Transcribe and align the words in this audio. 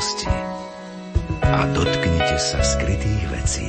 budúcnosti 0.00 0.32
a 1.44 1.68
dotknite 1.76 2.36
sa 2.40 2.56
skrytých 2.64 3.20
vecí 3.28 3.68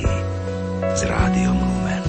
s 0.96 1.00
rádiom 1.04 1.60
Lumen. 1.60 2.04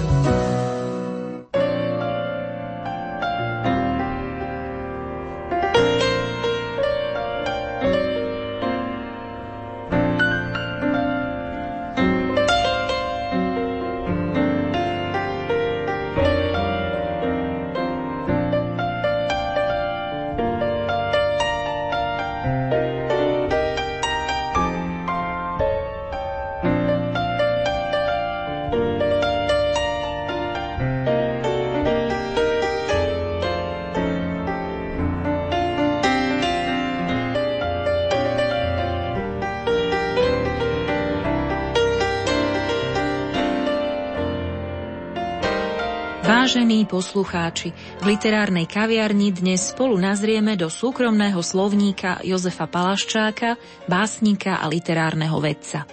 Poslucháči, 46.93 47.73
v 47.73 48.13
literárnej 48.13 48.69
kaviarni 48.69 49.33
dnes 49.33 49.73
spolu 49.73 49.97
nazrieme 49.97 50.53
do 50.53 50.69
súkromného 50.69 51.41
slovníka 51.41 52.21
Jozefa 52.21 52.69
Palaščáka, 52.69 53.57
básnika 53.89 54.61
a 54.61 54.69
literárneho 54.69 55.41
vedca. 55.41 55.89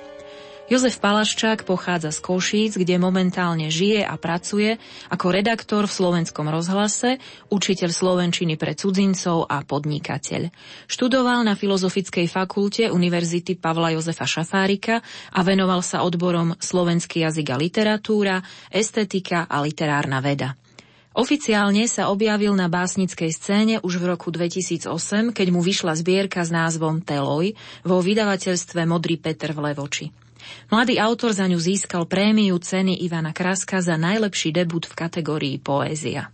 Jozef 0.71 1.03
Palaščák 1.03 1.67
pochádza 1.67 2.15
z 2.15 2.23
Košíc, 2.23 2.79
kde 2.79 2.95
momentálne 2.95 3.73
žije 3.75 4.07
a 4.07 4.15
pracuje 4.15 4.79
ako 5.11 5.27
redaktor 5.35 5.89
v 5.89 5.97
slovenskom 5.99 6.47
rozhlase, 6.47 7.19
učiteľ 7.51 7.91
slovenčiny 7.91 8.55
pre 8.55 8.79
cudzincov 8.79 9.51
a 9.51 9.67
podnikateľ. 9.67 10.53
Študoval 10.87 11.43
na 11.43 11.59
Filozofickej 11.59 12.31
fakulte 12.31 12.87
Univerzity 12.87 13.59
Pavla 13.59 13.97
Jozefa 13.99 14.29
Šafárika 14.29 15.03
a 15.33 15.41
venoval 15.43 15.83
sa 15.83 16.07
odborom 16.07 16.55
slovenský 16.61 17.27
jazyk 17.27 17.51
a 17.51 17.57
literatúra, 17.59 18.39
estetika 18.71 19.51
a 19.51 19.65
literárna 19.65 20.23
veda. 20.23 20.60
Oficiálne 21.11 21.91
sa 21.91 22.07
objavil 22.07 22.55
na 22.55 22.71
básnickej 22.71 23.31
scéne 23.35 23.75
už 23.83 23.99
v 23.99 24.15
roku 24.15 24.31
2008, 24.31 25.35
keď 25.35 25.47
mu 25.51 25.59
vyšla 25.59 25.99
zbierka 25.99 26.39
s 26.39 26.55
názvom 26.55 27.03
Teloj 27.03 27.59
vo 27.83 27.99
vydavateľstve 27.99 28.87
Modrý 28.87 29.19
Peter 29.19 29.51
v 29.51 29.59
Levoči. 29.71 30.07
Mladý 30.71 31.03
autor 31.03 31.35
za 31.35 31.51
ňu 31.51 31.59
získal 31.59 32.07
prémiu 32.07 32.55
ceny 32.63 33.03
Ivana 33.03 33.35
Kraska 33.35 33.83
za 33.83 33.99
najlepší 33.99 34.55
debut 34.55 34.87
v 34.87 34.95
kategórii 34.95 35.57
poézia. 35.59 36.31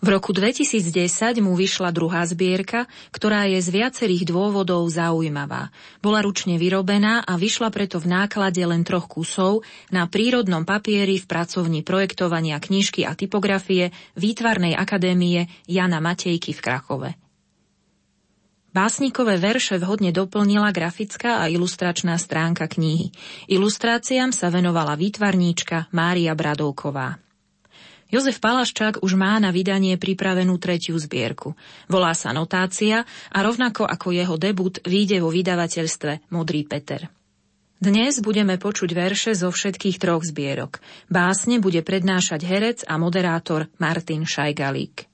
V 0.00 0.08
roku 0.08 0.32
2010 0.32 1.44
mu 1.44 1.52
vyšla 1.52 1.92
druhá 1.92 2.24
zbierka, 2.24 2.88
ktorá 3.12 3.44
je 3.44 3.60
z 3.60 3.68
viacerých 3.68 4.24
dôvodov 4.32 4.88
zaujímavá. 4.88 5.68
Bola 6.00 6.24
ručne 6.24 6.56
vyrobená 6.56 7.20
a 7.20 7.36
vyšla 7.36 7.68
preto 7.68 8.00
v 8.00 8.08
náklade 8.08 8.64
len 8.64 8.80
troch 8.80 9.04
kusov 9.12 9.60
na 9.92 10.08
prírodnom 10.08 10.64
papieri 10.64 11.20
v 11.20 11.28
pracovni 11.28 11.84
projektovania 11.84 12.56
knižky 12.56 13.04
a 13.04 13.12
typografie 13.12 13.92
Výtvarnej 14.16 14.72
akadémie 14.72 15.52
Jana 15.68 16.00
Matejky 16.00 16.56
v 16.56 16.60
Krachove. 16.64 17.10
Básnikové 18.70 19.36
verše 19.36 19.76
vhodne 19.82 20.16
doplnila 20.16 20.72
grafická 20.72 21.42
a 21.42 21.50
ilustračná 21.50 22.16
stránka 22.16 22.70
knihy. 22.70 23.12
Ilustráciám 23.52 24.32
sa 24.32 24.48
venovala 24.48 24.96
výtvarníčka 24.96 25.92
Mária 25.92 26.32
Bradovková. 26.32 27.29
Jozef 28.10 28.42
Palaščák 28.42 29.06
už 29.06 29.14
má 29.14 29.38
na 29.38 29.54
vydanie 29.54 29.94
pripravenú 29.94 30.58
tretiu 30.58 30.98
zbierku. 30.98 31.54
Volá 31.86 32.10
sa 32.10 32.34
Notácia 32.34 33.06
a 33.30 33.38
rovnako 33.38 33.86
ako 33.86 34.10
jeho 34.10 34.34
debut 34.34 34.82
vyjde 34.82 35.22
vo 35.22 35.30
vydavateľstve 35.30 36.34
Modrý 36.34 36.66
Peter. 36.66 37.06
Dnes 37.80 38.20
budeme 38.20 38.60
počuť 38.60 38.90
verše 38.92 39.32
zo 39.32 39.48
všetkých 39.48 39.96
troch 40.02 40.26
zbierok. 40.26 40.82
Básne 41.08 41.62
bude 41.62 41.80
prednášať 41.80 42.44
herec 42.44 42.78
a 42.84 42.98
moderátor 43.00 43.72
Martin 43.78 44.26
Šajgalík. 44.26 45.06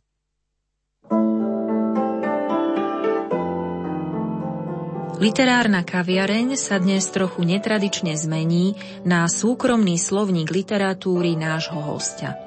Literárna 5.17 5.81
kaviareň 5.81 6.61
sa 6.61 6.77
dnes 6.77 7.09
trochu 7.09 7.41
netradične 7.41 8.13
zmení 8.21 8.77
na 9.05 9.25
súkromný 9.25 9.97
slovník 9.97 10.53
literatúry 10.53 11.41
nášho 11.41 11.81
hostia. 11.81 12.46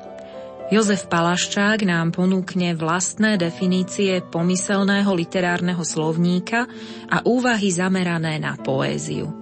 Jozef 0.70 1.10
Palaščák 1.10 1.82
nám 1.82 2.14
ponúkne 2.14 2.78
vlastné 2.78 3.42
definície 3.42 4.22
pomyselného 4.22 5.10
literárneho 5.18 5.82
slovníka 5.82 6.70
a 7.10 7.26
úvahy 7.26 7.74
zamerané 7.74 8.38
na 8.38 8.54
poéziu. 8.54 9.34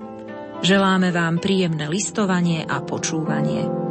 Želáme 0.64 1.12
vám 1.12 1.44
príjemné 1.44 1.92
listovanie 1.92 2.64
a 2.64 2.80
počúvanie. 2.80 3.87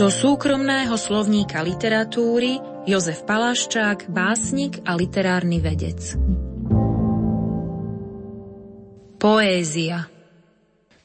Zo 0.00 0.08
súkromného 0.08 0.96
slovníka 0.96 1.60
literatúry 1.60 2.56
Jozef 2.88 3.20
Palaščák, 3.28 4.08
básnik 4.08 4.80
a 4.88 4.96
literárny 4.96 5.60
vedec. 5.60 6.16
Poézia 9.20 10.08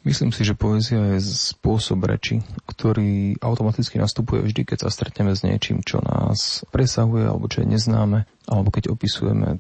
Myslím 0.08 0.32
si, 0.32 0.48
že 0.48 0.56
poézia 0.56 1.12
je 1.12 1.20
spôsob 1.28 2.08
reči, 2.08 2.40
ktorý 2.72 3.36
automaticky 3.44 4.00
nastupuje 4.00 4.48
vždy, 4.48 4.64
keď 4.64 4.88
sa 4.88 4.90
stretneme 4.96 5.36
s 5.36 5.44
niečím, 5.44 5.84
čo 5.84 6.00
nás 6.00 6.64
presahuje 6.72 7.28
alebo 7.28 7.52
čo 7.52 7.68
je 7.68 7.76
neznáme, 7.76 8.24
alebo 8.48 8.72
keď 8.72 8.96
opisujeme 8.96 9.60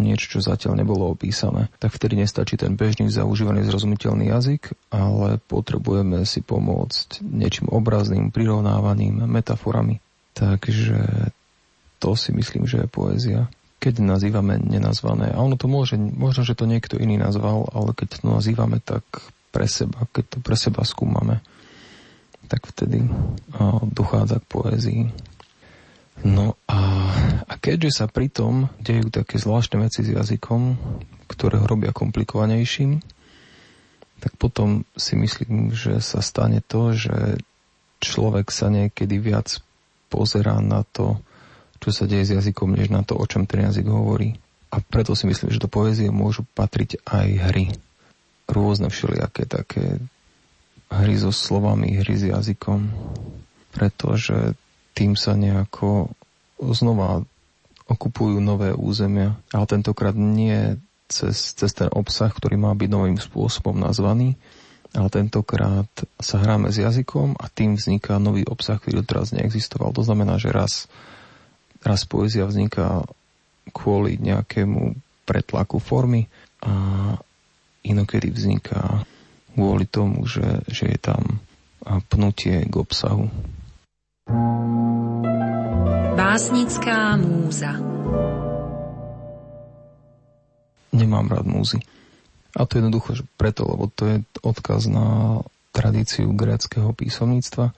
niečo, 0.00 0.36
čo 0.36 0.40
zatiaľ 0.40 0.80
nebolo 0.80 1.12
opísané, 1.12 1.68
tak 1.76 1.92
vtedy 1.94 2.16
nestačí 2.18 2.56
ten 2.56 2.74
bežný 2.74 3.12
zaužívaný 3.12 3.64
zrozumiteľný 3.68 4.32
jazyk, 4.32 4.74
ale 4.90 5.38
potrebujeme 5.46 6.24
si 6.24 6.40
pomôcť 6.40 7.22
niečím 7.22 7.68
obrazným, 7.68 8.32
prirovnávaným, 8.32 9.28
metaforami. 9.28 10.00
Takže 10.34 11.30
to 12.00 12.16
si 12.16 12.32
myslím, 12.32 12.64
že 12.64 12.84
je 12.84 12.88
poézia. 12.88 13.40
Keď 13.80 14.00
nazývame 14.04 14.60
nenazvané, 14.60 15.32
a 15.32 15.40
ono 15.40 15.56
to 15.56 15.68
môže, 15.68 15.96
možno, 15.96 16.44
že 16.44 16.56
to 16.56 16.68
niekto 16.68 17.00
iný 17.00 17.16
nazval, 17.16 17.68
ale 17.72 17.96
keď 17.96 18.20
to 18.20 18.28
nazývame 18.28 18.80
tak 18.80 19.04
pre 19.52 19.64
seba, 19.64 20.04
keď 20.12 20.24
to 20.36 20.38
pre 20.40 20.56
seba 20.56 20.84
skúmame, 20.84 21.40
tak 22.50 22.66
vtedy 22.66 23.06
dochádza 23.94 24.42
k 24.42 24.50
poézii. 24.50 25.02
No 26.20 26.60
a, 26.68 26.80
a 27.48 27.54
keďže 27.56 28.04
sa 28.04 28.06
pritom 28.06 28.68
dejú 28.76 29.08
také 29.08 29.40
zvláštne 29.40 29.80
veci 29.80 30.04
s 30.04 30.12
jazykom, 30.12 30.76
ktoré 31.32 31.56
ho 31.62 31.66
robia 31.66 31.96
komplikovanejším, 31.96 33.00
tak 34.20 34.36
potom 34.36 34.84
si 35.00 35.16
myslím, 35.16 35.72
že 35.72 36.04
sa 36.04 36.20
stane 36.20 36.60
to, 36.60 36.92
že 36.92 37.40
človek 38.04 38.52
sa 38.52 38.68
niekedy 38.68 39.16
viac 39.16 39.64
pozerá 40.12 40.60
na 40.60 40.84
to, 40.84 41.16
čo 41.80 41.88
sa 41.88 42.04
deje 42.04 42.28
s 42.28 42.34
jazykom, 42.36 42.76
než 42.76 42.92
na 42.92 43.00
to, 43.00 43.16
o 43.16 43.24
čom 43.24 43.48
ten 43.48 43.64
jazyk 43.64 43.88
hovorí. 43.88 44.36
A 44.68 44.84
preto 44.84 45.16
si 45.16 45.24
myslím, 45.24 45.48
že 45.48 45.62
do 45.62 45.72
poézie 45.72 46.12
môžu 46.12 46.44
patriť 46.52 47.00
aj 47.08 47.28
hry. 47.48 47.64
Rôzne 48.44 48.92
všelijaké 48.92 49.48
také 49.48 49.98
hry 50.92 51.16
so 51.16 51.32
slovami, 51.32 51.96
hry 51.96 52.14
s 52.18 52.28
jazykom, 52.28 52.92
pretože 53.72 54.52
tým 54.94 55.14
sa 55.14 55.38
nejako 55.38 56.10
znova 56.60 57.24
okupujú 57.90 58.38
nové 58.38 58.70
územia, 58.70 59.34
ale 59.50 59.66
tentokrát 59.66 60.14
nie 60.14 60.78
cez, 61.10 61.58
cez 61.58 61.74
ten 61.74 61.90
obsah, 61.90 62.30
ktorý 62.30 62.54
má 62.54 62.70
byť 62.70 62.90
novým 62.90 63.18
spôsobom 63.18 63.74
nazvaný, 63.74 64.38
ale 64.94 65.10
tentokrát 65.10 65.90
sa 66.18 66.38
hráme 66.38 66.70
s 66.70 66.78
jazykom 66.78 67.34
a 67.38 67.50
tým 67.50 67.74
vzniká 67.74 68.18
nový 68.22 68.46
obsah, 68.46 68.78
ktorý 68.78 69.02
doteraz 69.02 69.34
neexistoval. 69.34 69.90
To 69.94 70.06
znamená, 70.06 70.38
že 70.38 70.54
raz, 70.54 70.86
raz 71.82 72.06
poézia 72.06 72.46
vzniká 72.46 73.02
kvôli 73.70 74.18
nejakému 74.18 74.94
pretlaku 75.26 75.78
formy 75.78 76.26
a 76.62 77.14
inokedy 77.86 78.30
vzniká 78.30 79.06
kvôli 79.54 79.86
tomu, 79.86 80.26
že, 80.26 80.62
že 80.70 80.90
je 80.90 80.98
tam 80.98 81.42
pnutie 82.10 82.66
k 82.66 82.74
obsahu. 82.74 83.30
Básnická 86.16 87.16
múza 87.18 87.90
Nemám 90.90 91.30
rád 91.30 91.46
múzy. 91.46 91.78
A 92.58 92.66
to 92.66 92.82
jednoducho 92.82 93.14
preto, 93.38 93.62
lebo 93.62 93.86
to 93.94 94.10
je 94.10 94.16
odkaz 94.42 94.90
na 94.90 95.38
tradíciu 95.70 96.34
gréckého 96.34 96.90
písomníctva, 96.90 97.70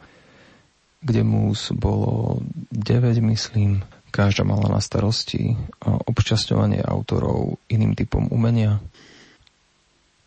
kde 1.04 1.22
múz 1.22 1.68
bolo 1.76 2.40
9, 2.72 3.20
myslím, 3.20 3.84
každá 4.08 4.48
mala 4.48 4.72
na 4.72 4.80
starosti 4.80 5.56
občasňovanie 5.84 6.80
autorov 6.80 7.60
iným 7.68 7.92
typom 7.92 8.32
umenia. 8.32 8.80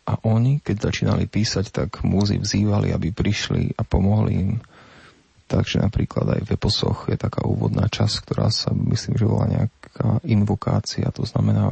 A 0.06 0.22
oni, 0.22 0.62
keď 0.62 0.90
začínali 0.90 1.26
písať, 1.26 1.74
tak 1.74 2.06
múzy 2.06 2.38
vzývali, 2.38 2.94
aby 2.94 3.10
prišli 3.10 3.74
a 3.74 3.82
pomohli 3.82 4.32
im. 4.38 4.52
Takže 5.46 5.78
napríklad 5.78 6.26
aj 6.38 6.42
v 6.42 6.52
eposoch 6.58 7.06
je 7.06 7.14
taká 7.14 7.46
úvodná 7.46 7.86
časť, 7.86 8.26
ktorá 8.26 8.50
sa 8.50 8.74
myslím, 8.74 9.14
že 9.14 9.30
volá 9.30 9.46
nejaká 9.46 10.18
invokácia, 10.26 11.06
to 11.14 11.22
znamená 11.22 11.70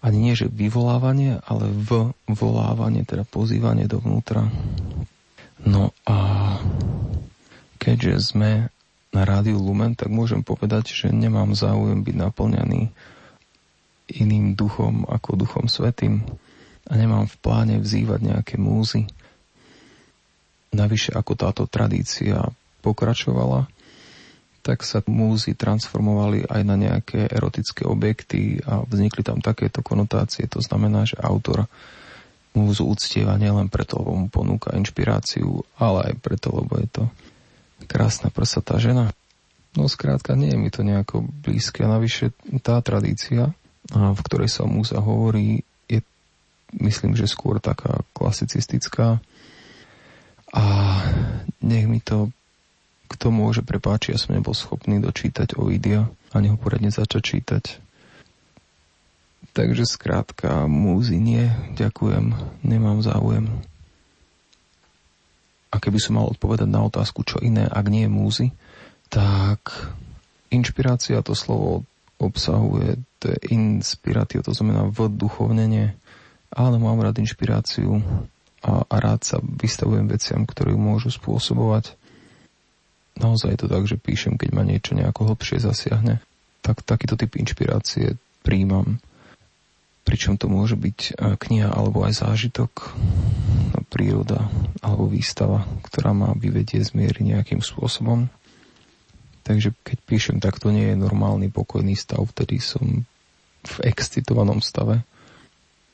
ani 0.00 0.18
nie, 0.30 0.34
že 0.38 0.48
vyvolávanie, 0.48 1.44
ale 1.44 1.68
v 1.68 2.14
volávanie, 2.30 3.04
teda 3.04 3.28
pozývanie 3.28 3.84
dovnútra. 3.84 4.48
No 5.60 5.92
a 6.08 6.16
keďže 7.76 8.32
sme 8.32 8.72
na 9.10 9.22
rádiu 9.26 9.60
Lumen, 9.60 9.98
tak 9.98 10.08
môžem 10.08 10.40
povedať, 10.40 10.94
že 10.94 11.06
nemám 11.12 11.52
záujem 11.52 12.00
byť 12.00 12.16
naplňaný 12.16 12.88
iným 14.10 14.56
duchom 14.56 15.04
ako 15.06 15.36
duchom 15.36 15.66
svetým 15.68 16.24
a 16.88 16.92
nemám 16.96 17.28
v 17.28 17.36
pláne 17.42 17.76
vzývať 17.82 18.20
nejaké 18.24 18.54
múzy. 18.56 19.06
Navyše, 20.70 21.18
ako 21.18 21.32
táto 21.34 21.62
tradícia 21.66 22.46
pokračovala, 22.80 23.66
tak 24.60 24.84
sa 24.84 25.00
múzy 25.08 25.56
transformovali 25.56 26.44
aj 26.44 26.62
na 26.62 26.76
nejaké 26.76 27.26
erotické 27.26 27.88
objekty 27.88 28.60
a 28.62 28.84
vznikli 28.84 29.24
tam 29.24 29.40
takéto 29.40 29.80
konotácie. 29.80 30.44
To 30.52 30.60
znamená, 30.60 31.08
že 31.08 31.16
autor 31.16 31.64
múzu 32.52 32.84
uctieva 32.86 33.40
nielen 33.40 33.72
preto, 33.72 33.98
lebo 34.02 34.12
mu 34.14 34.28
ponúka 34.28 34.76
inšpiráciu, 34.76 35.64
ale 35.80 36.12
aj 36.12 36.14
preto, 36.20 36.52
lebo 36.52 36.76
je 36.76 36.88
to 36.92 37.02
krásna 37.88 38.28
prsatá 38.28 38.76
žena. 38.76 39.10
No 39.78 39.86
skrátka, 39.86 40.34
nie 40.34 40.50
je 40.50 40.58
mi 40.58 40.70
to 40.70 40.82
nejako 40.82 41.22
blízke. 41.46 41.86
Navyše 41.86 42.34
tá 42.60 42.82
tradícia, 42.82 43.54
v 43.90 44.20
ktorej 44.26 44.50
sa 44.50 44.66
múza 44.66 44.98
hovorí, 44.98 45.62
je 45.86 46.02
myslím, 46.78 47.14
že 47.14 47.30
skôr 47.30 47.62
taká 47.62 48.02
klasicistická. 48.12 49.22
A 50.50 50.62
nech 51.62 51.86
mi 51.86 52.02
to 52.02 52.34
kto 53.10 53.34
môže, 53.34 53.66
prepáči, 53.66 54.14
ja 54.14 54.18
som 54.22 54.38
nebol 54.38 54.54
schopný 54.54 55.02
dočítať 55.02 55.58
Ovidia, 55.58 56.06
ani 56.30 56.54
ho 56.54 56.56
poradne 56.56 56.94
začať 56.94 57.22
čítať. 57.26 57.64
Takže 59.50 59.82
skrátka, 59.82 60.70
múzy 60.70 61.18
nie, 61.18 61.50
ďakujem, 61.74 62.38
nemám 62.62 63.02
záujem. 63.02 63.50
A 65.74 65.82
keby 65.82 65.98
som 65.98 66.22
mal 66.22 66.30
odpovedať 66.30 66.70
na 66.70 66.86
otázku, 66.86 67.26
čo 67.26 67.42
iné, 67.42 67.66
ak 67.66 67.86
nie 67.90 68.06
je 68.06 68.14
múzy, 68.14 68.46
tak 69.10 69.90
inšpirácia 70.54 71.18
to 71.26 71.34
slovo 71.34 71.82
obsahuje, 72.22 73.02
to 73.18 73.34
je 73.34 73.38
inspiratio, 73.50 74.46
to 74.46 74.54
znamená 74.54 74.86
vduchovnenie, 74.86 75.98
ale 76.54 76.76
mám 76.78 77.02
rád 77.02 77.18
inšpiráciu 77.18 78.02
a, 78.60 78.84
a 78.84 78.96
rád 79.00 79.24
sa 79.24 79.36
vystavujem 79.40 80.08
veciam, 80.08 80.44
ktoré 80.44 80.76
môžu 80.76 81.12
spôsobovať 81.12 82.00
naozaj 83.20 83.52
je 83.52 83.60
to 83.60 83.68
tak, 83.68 83.84
že 83.84 84.00
píšem, 84.00 84.40
keď 84.40 84.50
ma 84.56 84.64
niečo 84.64 84.96
nejako 84.96 85.30
hlbšie 85.30 85.60
zasiahne, 85.60 86.24
tak 86.64 86.80
takýto 86.80 87.20
typ 87.20 87.36
inšpirácie 87.36 88.16
príjmam. 88.40 88.96
Pričom 90.08 90.40
to 90.40 90.48
môže 90.48 90.80
byť 90.80 90.98
e, 90.98 91.12
kniha 91.36 91.68
alebo 91.68 92.02
aj 92.08 92.24
zážitok, 92.24 92.96
no, 93.76 93.80
príroda 93.92 94.48
alebo 94.80 95.12
výstava, 95.12 95.68
ktorá 95.84 96.16
ma 96.16 96.32
vyvedie 96.32 96.80
z 96.80 96.96
miery 96.96 97.20
nejakým 97.20 97.60
spôsobom. 97.60 98.32
Takže 99.44 99.76
keď 99.84 99.98
píšem, 100.08 100.36
tak 100.40 100.56
to 100.56 100.72
nie 100.72 100.92
je 100.92 100.96
normálny 100.96 101.52
pokojný 101.52 101.94
stav, 101.94 102.24
vtedy 102.32 102.58
som 102.64 103.04
v 103.60 103.76
excitovanom 103.84 104.64
stave. 104.64 105.04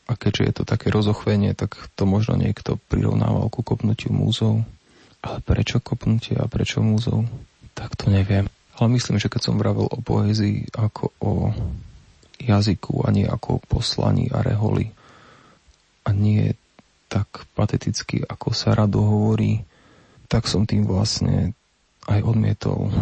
A 0.06 0.14
keďže 0.14 0.42
je 0.46 0.54
to 0.62 0.64
také 0.64 0.94
rozochvenie, 0.94 1.54
tak 1.58 1.74
to 1.98 2.06
možno 2.06 2.38
niekto 2.38 2.78
prirovnával 2.86 3.50
ku 3.50 3.66
kopnutiu 3.66 4.14
múzov. 4.14 4.62
Ale 5.18 5.42
prečo 5.42 5.82
kopnutie 5.82 6.38
a 6.38 6.46
prečo 6.46 6.78
múzov? 6.78 7.26
Tak 7.74 7.98
to 7.98 8.14
neviem. 8.14 8.46
Ale 8.78 8.88
myslím, 8.94 9.18
že 9.18 9.26
keď 9.26 9.50
som 9.50 9.58
vravel 9.58 9.90
o 9.90 9.98
poézii 9.98 10.70
ako 10.78 11.04
o 11.18 11.32
jazyku 12.38 13.02
a 13.02 13.08
nie 13.10 13.26
ako 13.26 13.58
o 13.58 13.64
poslaní 13.64 14.28
a 14.30 14.44
reholi 14.44 14.92
a 16.06 16.12
nie 16.12 16.54
tak 17.08 17.48
pateticky, 17.56 18.22
ako 18.22 18.52
sa 18.52 18.76
rado 18.76 19.00
hovorí, 19.00 19.64
tak 20.28 20.46
som 20.46 20.68
tým 20.68 20.84
vlastne 20.84 21.56
aj 22.06 22.20
odmietol 22.22 22.92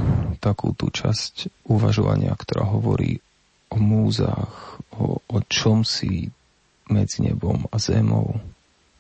takú 0.40 0.72
tú 0.72 0.88
časť 0.88 1.68
uvažovania, 1.68 2.32
ktorá 2.32 2.64
hovorí 2.64 3.20
o 3.68 3.76
múzach, 3.76 4.80
o, 4.96 5.20
o 5.20 5.38
čomsi 5.44 6.30
medzi 6.90 7.24
nebom 7.24 7.64
a 7.72 7.76
zemou 7.80 8.40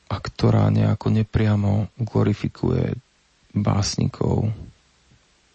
a 0.08 0.16
ktorá 0.20 0.68
nejako 0.68 1.10
nepriamo 1.10 1.88
glorifikuje 1.96 2.94
básnikov, 3.54 4.50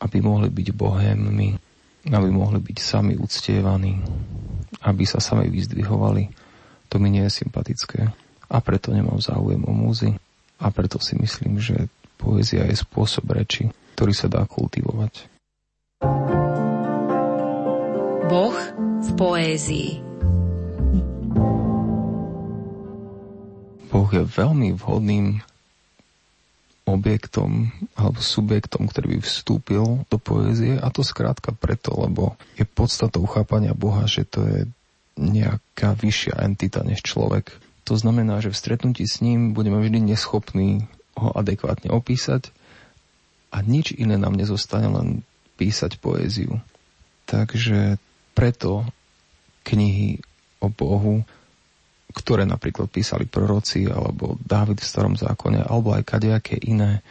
aby 0.01 0.17
mohli 0.23 0.49
byť 0.49 0.67
bohémmi, 0.73 1.49
aby 2.09 2.29
mohli 2.31 2.59
byť 2.63 2.77
sami 2.79 3.13
uctievaní, 3.19 3.99
aby 4.83 5.03
sa 5.05 5.19
sami 5.21 5.51
vyzdvihovali. 5.51 6.31
To 6.89 6.97
mi 6.97 7.13
nie 7.13 7.23
je 7.29 7.45
sympatické. 7.45 8.09
A 8.49 8.57
preto 8.65 8.89
nemám 8.89 9.21
záujem 9.21 9.61
o 9.69 9.73
múzy. 9.75 10.17
A 10.57 10.73
preto 10.73 10.97
si 10.97 11.13
myslím, 11.21 11.61
že 11.61 11.87
poézia 12.17 12.65
je 12.65 12.75
spôsob 12.75 13.29
reči, 13.29 13.69
ktorý 13.95 14.13
sa 14.15 14.27
dá 14.27 14.41
kultivovať. 14.43 15.29
Boh 18.29 18.57
v 18.99 19.09
poézii 19.15 20.08
Boh 23.89 24.09
je 24.13 24.21
veľmi 24.21 24.77
vhodným 24.77 25.41
objektom 26.89 27.69
alebo 27.93 28.17
subjektom, 28.17 28.89
ktorý 28.89 29.17
by 29.17 29.19
vstúpil 29.21 29.85
do 30.09 30.17
poézie 30.17 30.77
a 30.81 30.89
to 30.89 31.05
skrátka 31.05 31.53
preto, 31.53 31.93
lebo 31.93 32.33
je 32.57 32.65
podstatou 32.65 33.25
chápania 33.29 33.77
Boha, 33.77 34.09
že 34.09 34.25
to 34.25 34.41
je 34.45 34.59
nejaká 35.19 35.93
vyššia 35.93 36.41
entita 36.41 36.81
než 36.81 37.05
človek. 37.05 37.53
To 37.85 37.93
znamená, 37.93 38.41
že 38.41 38.53
v 38.53 38.59
stretnutí 38.61 39.05
s 39.05 39.21
ním 39.21 39.53
budeme 39.53 39.77
vždy 39.81 40.01
neschopní 40.01 40.89
ho 41.17 41.35
adekvátne 41.35 41.91
opísať 41.91 42.49
a 43.49 43.61
nič 43.65 43.93
iné 43.93 44.15
nám 44.15 44.37
nezostane 44.37 44.87
len 44.87 45.25
písať 45.59 45.99
poéziu. 45.99 46.61
Takže 47.27 47.99
preto 48.33 48.87
knihy 49.67 50.23
o 50.63 50.71
Bohu 50.71 51.27
ktoré 52.09 52.43
napríklad 52.45 52.89
písali 52.89 53.29
proroci 53.29 53.85
alebo 53.85 54.35
Dávid 54.41 54.81
v 54.81 54.89
starom 54.89 55.13
zákone 55.13 55.61
alebo 55.61 55.93
aj 55.93 56.03
kadejaké 56.05 56.57
iné 56.57 57.05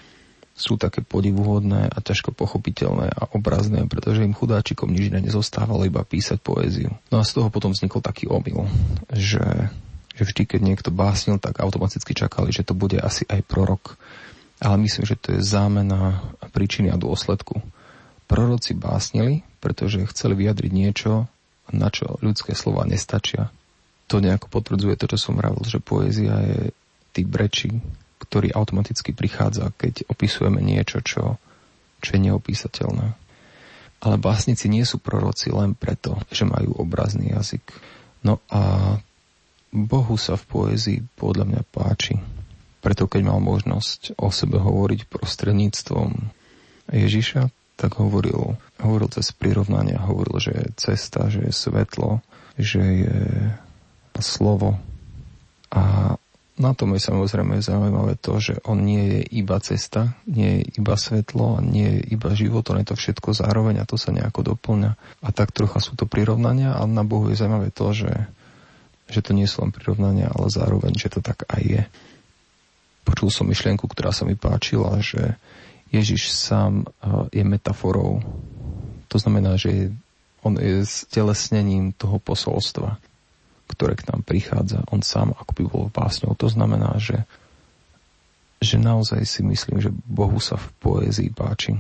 sú 0.59 0.75
také 0.75 1.07
podivuhodné 1.07 1.87
a 1.87 1.99
ťažko 2.02 2.35
pochopiteľné 2.35 3.14
a 3.14 3.31
obrazné, 3.31 3.87
pretože 3.87 4.26
im 4.26 4.35
chudáčikom 4.35 4.90
nič 4.90 5.14
iné 5.14 5.23
nezostávalo 5.23 5.87
iba 5.87 6.02
písať 6.02 6.43
poéziu. 6.43 6.90
No 7.14 7.23
a 7.23 7.25
z 7.25 7.38
toho 7.38 7.47
potom 7.47 7.71
vznikol 7.71 8.02
taký 8.02 8.26
omyl, 8.26 8.67
že, 9.14 9.71
že 10.19 10.23
vždy, 10.26 10.43
keď 10.50 10.61
niekto 10.67 10.90
básnil, 10.90 11.38
tak 11.38 11.62
automaticky 11.62 12.11
čakali, 12.11 12.50
že 12.50 12.67
to 12.67 12.75
bude 12.75 12.99
asi 12.99 13.23
aj 13.31 13.47
prorok. 13.47 13.95
Ale 14.59 14.83
myslím, 14.83 15.07
že 15.07 15.14
to 15.14 15.38
je 15.38 15.47
zámena 15.47 16.26
príčiny 16.50 16.90
a 16.90 16.99
dôsledku. 16.99 17.62
Proroci 18.26 18.75
básnili, 18.75 19.47
pretože 19.62 20.11
chceli 20.11 20.43
vyjadriť 20.43 20.73
niečo, 20.75 21.31
na 21.71 21.87
čo 21.95 22.19
ľudské 22.19 22.59
slova 22.59 22.83
nestačia 22.83 23.55
to 24.09 24.25
nejako 24.25 24.49
potvrdzuje 24.49 24.97
to, 24.97 25.07
čo 25.12 25.19
som 25.21 25.37
vravil, 25.37 25.61
že 25.69 25.85
poézia 25.85 26.41
je 26.41 26.73
typ 27.12 27.29
reči, 27.37 27.71
ktorý 28.25 28.50
automaticky 28.57 29.12
prichádza, 29.12 29.71
keď 29.77 30.09
opisujeme 30.09 30.65
niečo, 30.65 31.05
čo, 31.05 31.37
čo 32.00 32.09
je 32.17 32.21
neopísateľné. 32.25 33.07
Ale 33.99 34.17
básnici 34.17 34.71
nie 34.71 34.87
sú 34.88 34.99
proroci 34.99 35.53
len 35.53 35.77
preto, 35.77 36.17
že 36.33 36.49
majú 36.49 36.73
obrazný 36.81 37.35
jazyk. 37.35 37.62
No 38.25 38.41
a 38.49 38.97
Bohu 39.69 40.17
sa 40.17 40.38
v 40.41 40.45
poézii 40.49 41.00
podľa 41.19 41.45
mňa 41.45 41.62
páči. 41.69 42.17
Preto 42.79 43.11
keď 43.11 43.35
mal 43.35 43.41
možnosť 43.43 44.17
o 44.17 44.31
sebe 44.31 44.57
hovoriť 44.62 45.11
prostredníctvom 45.11 46.15
Ježiša, 46.88 47.50
tak 47.79 47.99
hovoril, 48.00 48.59
hovoril 48.81 49.09
cez 49.12 49.31
prirovnania, 49.35 50.03
hovoril, 50.03 50.41
že 50.41 50.53
je 50.55 50.67
cesta, 50.79 51.31
že 51.31 51.47
je 51.47 51.53
svetlo, 51.55 52.23
že 52.59 52.83
je 52.83 53.19
slovo. 54.20 54.78
A 55.68 56.14
na 56.58 56.75
tom 56.75 56.90
je 56.98 57.00
samozrejme 57.00 57.62
zaujímavé 57.62 58.18
to, 58.18 58.42
že 58.42 58.58
on 58.66 58.82
nie 58.82 59.14
je 59.14 59.20
iba 59.38 59.62
cesta, 59.62 60.18
nie 60.26 60.58
je 60.58 60.82
iba 60.82 60.98
svetlo, 60.98 61.62
nie 61.62 62.02
je 62.02 62.18
iba 62.18 62.34
život, 62.34 62.66
on 62.75 62.82
je 62.82 62.90
to 62.90 62.96
všetko 62.98 63.30
zároveň 63.30 63.78
a 63.78 63.88
to 63.88 63.94
sa 63.94 64.10
nejako 64.10 64.54
doplňa. 64.54 64.98
A 65.22 65.28
tak 65.30 65.54
trocha 65.54 65.78
sú 65.78 65.94
to 65.94 66.10
prirovnania, 66.10 66.75
ale 66.75 66.90
na 66.90 67.06
Bohu 67.06 67.30
je 67.30 67.38
zaujímavé 67.38 67.70
to, 67.70 67.94
že, 67.94 68.10
že 69.06 69.22
to 69.22 69.38
nie 69.38 69.46
sú 69.46 69.62
len 69.62 69.70
prirovnania, 69.70 70.34
ale 70.34 70.50
zároveň, 70.50 70.98
že 70.98 71.14
to 71.14 71.22
tak 71.22 71.46
aj 71.46 71.62
je. 71.62 71.82
Počul 73.06 73.30
som 73.30 73.46
myšlienku, 73.46 73.87
ktorá 73.87 74.10
sa 74.10 74.26
mi 74.26 74.34
páčila, 74.34 74.98
že 74.98 75.38
Ježiš 75.94 76.34
sám 76.34 76.84
eh, 76.84 77.38
je 77.38 77.44
metaforou. 77.46 78.18
To 79.08 79.16
znamená, 79.16 79.54
že 79.54 79.94
on 80.42 80.58
je 80.58 80.82
stelesnením 80.82 81.94
toho 81.94 82.18
posolstva 82.18 82.98
ktoré 83.68 83.94
k 83.94 84.08
nám 84.08 84.25
prichádza, 84.25 84.82
on 84.88 85.04
sám 85.04 85.37
ako 85.37 85.52
by 85.52 85.62
bol 85.68 85.84
básňou. 85.92 86.32
To 86.40 86.48
znamená, 86.48 86.96
že, 86.96 87.28
že 88.64 88.80
naozaj 88.80 89.22
si 89.28 89.44
myslím, 89.44 89.78
že 89.84 89.92
Bohu 90.08 90.40
sa 90.40 90.56
v 90.56 90.66
poézii 90.80 91.30
páči. 91.30 91.76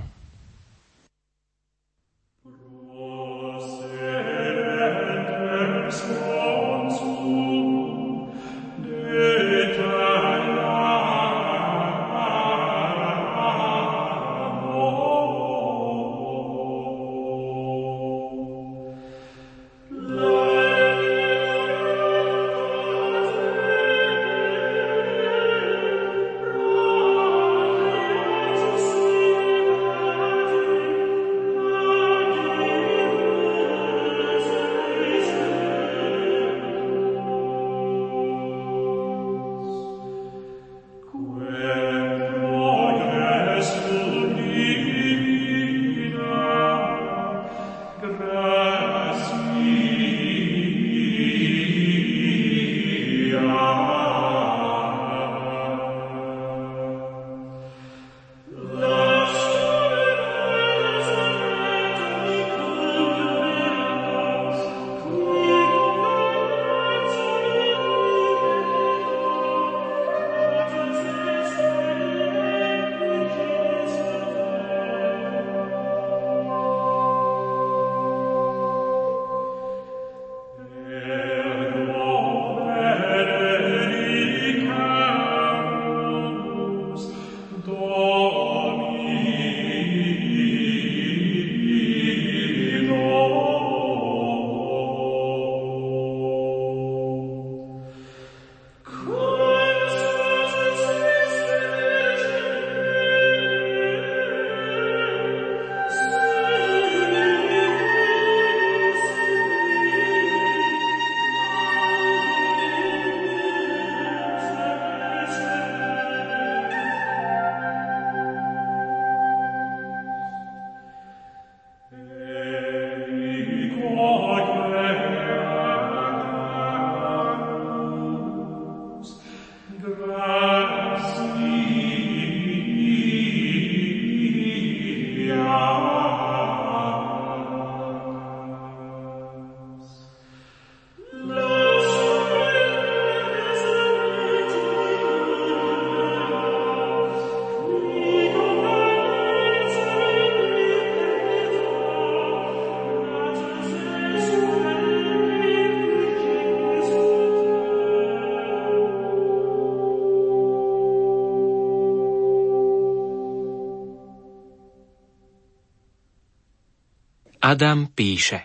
Adam 167.48 167.88
píše. 167.88 168.44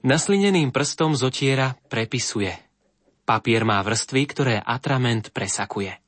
Naslineným 0.00 0.72
prstom 0.72 1.12
zotiera 1.12 1.76
prepisuje. 1.92 2.56
Papier 3.28 3.68
má 3.68 3.84
vrstvy, 3.84 4.22
ktoré 4.32 4.56
atrament 4.64 5.28
presakuje. 5.28 6.00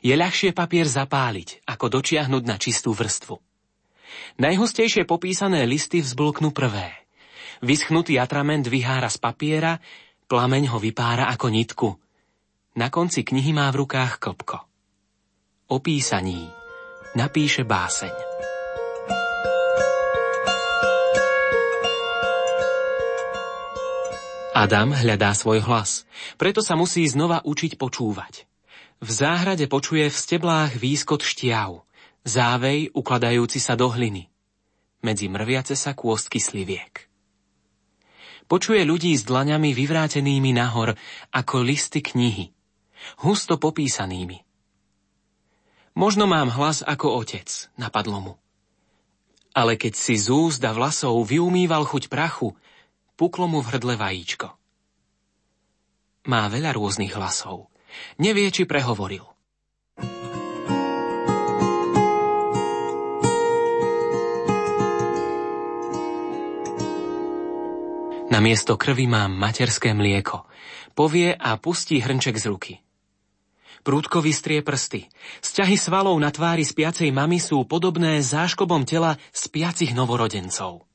Je 0.00 0.16
ľahšie 0.16 0.56
papier 0.56 0.88
zapáliť, 0.88 1.68
ako 1.68 2.00
dočiahnuť 2.00 2.42
na 2.48 2.56
čistú 2.56 2.96
vrstvu. 2.96 3.36
Najhustejšie 4.40 5.04
popísané 5.04 5.68
listy 5.68 6.00
vzblknú 6.00 6.48
prvé. 6.56 6.96
Vyschnutý 7.60 8.16
atrament 8.16 8.64
vyhára 8.64 9.12
z 9.12 9.20
papiera, 9.20 9.76
plameň 10.32 10.72
ho 10.72 10.80
vypára 10.80 11.28
ako 11.28 11.46
nitku. 11.52 11.88
Na 12.80 12.88
konci 12.88 13.20
knihy 13.20 13.52
má 13.52 13.68
v 13.68 13.84
rukách 13.84 14.16
klpko. 14.16 14.64
O 15.68 15.76
písaní 15.84 16.48
napíše 17.12 17.68
báseň. 17.68 18.33
Adam 24.54 24.94
hľadá 24.94 25.34
svoj 25.34 25.66
hlas, 25.66 26.06
preto 26.38 26.62
sa 26.62 26.78
musí 26.78 27.02
znova 27.10 27.42
učiť 27.42 27.74
počúvať. 27.74 28.46
V 29.02 29.10
záhrade 29.10 29.66
počuje 29.66 30.06
v 30.06 30.14
steblách 30.14 30.78
výskot 30.78 31.26
štiav, 31.26 31.82
závej 32.22 32.94
ukladajúci 32.94 33.58
sa 33.58 33.74
do 33.74 33.90
hliny. 33.90 34.30
Medzi 35.02 35.26
mrviace 35.26 35.74
sa 35.74 35.98
kôstky 35.98 36.38
sliviek. 36.38 37.10
Počuje 38.46 38.86
ľudí 38.86 39.18
s 39.18 39.26
dlaňami 39.26 39.74
vyvrátenými 39.74 40.54
nahor 40.54 40.94
ako 41.34 41.66
listy 41.66 41.98
knihy, 41.98 42.54
husto 43.26 43.58
popísanými. 43.58 44.38
Možno 45.98 46.30
mám 46.30 46.54
hlas 46.54 46.86
ako 46.86 47.26
otec, 47.26 47.50
napadlo 47.74 48.18
mu. 48.22 48.34
Ale 49.50 49.74
keď 49.74 49.98
si 49.98 50.14
z 50.14 50.30
úzda 50.30 50.70
vlasov 50.70 51.18
vyumýval 51.26 51.82
chuť 51.90 52.06
prachu, 52.06 52.54
puklo 53.14 53.46
mu 53.46 53.62
v 53.62 53.70
hrdle 53.74 53.94
vajíčko. 53.98 54.48
Má 56.24 56.48
veľa 56.48 56.72
rôznych 56.74 57.12
hlasov. 57.14 57.68
Nevie, 58.18 58.50
či 58.50 58.64
prehovoril. 58.64 59.22
Na 68.34 68.42
miesto 68.42 68.74
krvi 68.74 69.06
mám 69.06 69.30
materské 69.30 69.94
mlieko. 69.94 70.42
Povie 70.98 71.30
a 71.30 71.54
pustí 71.54 72.02
hrnček 72.02 72.34
z 72.34 72.44
ruky. 72.50 72.74
Prúdko 73.86 74.24
vystrie 74.24 74.64
prsty. 74.64 75.06
Sťahy 75.44 75.76
svalov 75.78 76.16
na 76.18 76.34
tvári 76.34 76.66
spiacej 76.66 77.14
mamy 77.14 77.38
sú 77.38 77.62
podobné 77.68 78.18
záškobom 78.24 78.88
tela 78.88 79.20
spiacich 79.30 79.92
novorodencov. 79.92 80.88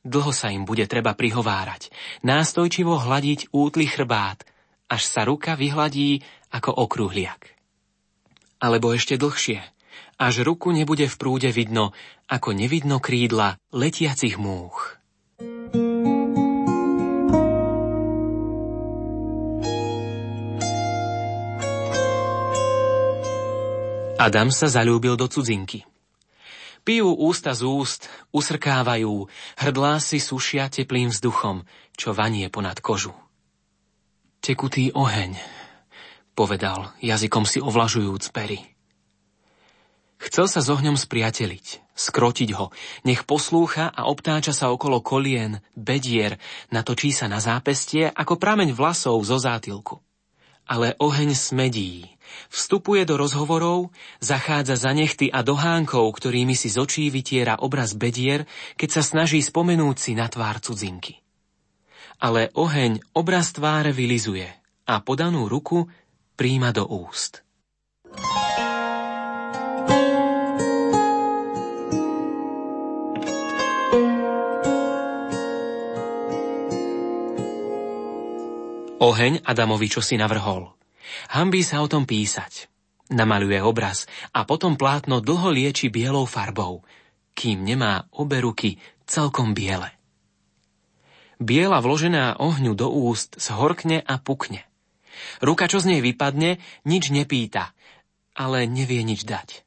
Dlho 0.00 0.32
sa 0.32 0.48
im 0.48 0.64
bude 0.64 0.88
treba 0.88 1.12
prihovárať, 1.12 1.92
nástojčivo 2.24 2.96
hľadiť 2.96 3.52
útly 3.52 3.84
chrbát, 3.84 4.48
až 4.88 5.02
sa 5.04 5.28
ruka 5.28 5.52
vyhladí 5.60 6.24
ako 6.48 6.72
okruhliak. 6.72 7.52
Alebo 8.64 8.96
ešte 8.96 9.20
dlhšie, 9.20 9.60
až 10.16 10.34
ruku 10.40 10.72
nebude 10.72 11.04
v 11.04 11.16
prúde 11.20 11.52
vidno, 11.52 11.92
ako 12.32 12.56
nevidno 12.56 12.96
krídla 12.96 13.60
letiacich 13.76 14.40
múch. 14.40 14.96
Adam 24.20 24.52
sa 24.52 24.68
zalúbil 24.68 25.16
do 25.16 25.28
cudzinky. 25.28 25.89
Pijú 26.80 27.12
ústa 27.12 27.52
z 27.52 27.68
úst, 27.68 28.08
usrkávajú, 28.32 29.28
hrdlá 29.60 30.00
si 30.00 30.16
sušia 30.16 30.72
teplým 30.72 31.12
vzduchom, 31.12 31.68
čo 31.92 32.16
vanie 32.16 32.48
ponad 32.48 32.80
kožu. 32.80 33.12
Tekutý 34.40 34.88
oheň, 34.96 35.36
povedal, 36.32 36.96
jazykom 37.04 37.44
si 37.44 37.60
ovlažujúc 37.60 38.32
pery. 38.32 38.64
Chcel 40.20 40.52
sa 40.52 40.60
s 40.60 40.68
ohňom 40.68 41.00
spriateliť, 41.00 41.96
skrotiť 41.96 42.50
ho, 42.56 42.72
nech 43.08 43.24
poslúcha 43.24 43.88
a 43.88 44.08
obtáča 44.08 44.52
sa 44.52 44.68
okolo 44.68 45.00
kolien, 45.00 45.64
bedier, 45.72 46.36
natočí 46.72 47.12
sa 47.12 47.24
na 47.28 47.40
zápestie 47.40 48.08
ako 48.08 48.36
prameň 48.36 48.76
vlasov 48.76 49.20
zo 49.24 49.40
zátilku. 49.40 50.00
Ale 50.68 50.92
oheň 51.00 51.32
smedí, 51.32 52.19
Vstupuje 52.50 53.06
do 53.06 53.14
rozhovorov, 53.14 53.94
zachádza 54.18 54.74
za 54.74 54.90
nechty 54.90 55.30
a 55.30 55.46
dohánkov, 55.46 56.10
ktorými 56.18 56.58
si 56.58 56.66
z 56.66 56.82
očí 56.82 57.06
vytiera 57.06 57.62
obraz 57.62 57.94
bedier, 57.94 58.42
keď 58.74 58.98
sa 58.98 59.02
snaží 59.06 59.38
spomenúť 59.38 59.96
si 59.98 60.12
na 60.18 60.26
tvár 60.26 60.58
cudzinky. 60.58 61.22
Ale 62.18 62.50
oheň 62.58 63.00
obraz 63.14 63.54
tváre 63.54 63.94
vylizuje 63.94 64.50
a 64.90 64.98
podanú 64.98 65.46
ruku 65.46 65.86
príjma 66.34 66.74
do 66.74 66.84
úst. 66.90 67.46
Oheň 79.00 79.40
Adamovi 79.48 79.88
čo 79.88 80.04
si 80.04 80.20
navrhol– 80.20 80.76
Hambí 81.32 81.62
sa 81.64 81.80
o 81.82 81.90
tom 81.90 82.04
písať. 82.04 82.70
Namaluje 83.10 83.58
obraz 83.58 84.06
a 84.30 84.46
potom 84.46 84.78
plátno 84.78 85.18
dlho 85.18 85.50
lieči 85.50 85.90
bielou 85.90 86.26
farbou, 86.30 86.86
kým 87.34 87.66
nemá 87.66 88.06
obe 88.14 88.38
ruky 88.38 88.78
celkom 89.02 89.50
biele. 89.50 89.90
Biela 91.40 91.80
vložená 91.80 92.38
ohňu 92.38 92.76
do 92.76 92.92
úst 92.92 93.40
zhorkne 93.40 94.04
a 94.04 94.20
pukne. 94.20 94.62
Ruka, 95.40 95.66
čo 95.66 95.80
z 95.80 95.96
nej 95.96 96.00
vypadne, 96.04 96.60
nič 96.84 97.10
nepýta, 97.10 97.72
ale 98.36 98.68
nevie 98.68 99.00
nič 99.02 99.24
dať. 99.24 99.64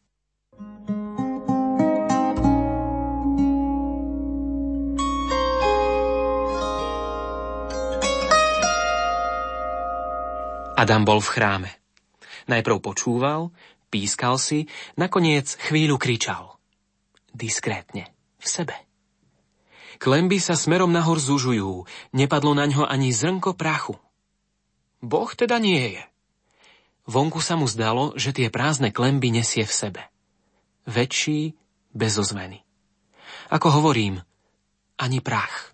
Adam 10.74 11.06
bol 11.06 11.22
v 11.22 11.30
chráme. 11.30 11.72
Najprv 12.50 12.78
počúval, 12.82 13.54
pískal 13.94 14.42
si, 14.42 14.66
nakoniec 14.98 15.54
chvíľu 15.70 16.02
kričal. 16.02 16.58
Diskrétne, 17.30 18.10
v 18.42 18.46
sebe. 18.46 18.76
Klemby 20.02 20.42
sa 20.42 20.58
smerom 20.58 20.90
nahor 20.90 21.22
zužujú, 21.22 21.86
nepadlo 22.12 22.58
na 22.58 22.66
ňo 22.66 22.90
ani 22.90 23.14
zrnko 23.14 23.54
prachu. 23.54 24.02
Boh 25.00 25.30
teda 25.38 25.62
nie 25.62 26.00
je. 26.00 26.04
Vonku 27.06 27.38
sa 27.38 27.54
mu 27.54 27.70
zdalo, 27.70 28.18
že 28.18 28.34
tie 28.34 28.50
prázdne 28.50 28.90
klemby 28.90 29.30
nesie 29.30 29.70
v 29.70 29.74
sebe. 29.74 30.04
Väčší, 30.90 31.54
bez 31.94 32.18
ozveny. 32.18 32.66
Ako 33.54 33.70
hovorím, 33.70 34.26
ani 34.98 35.22
prach. 35.22 35.73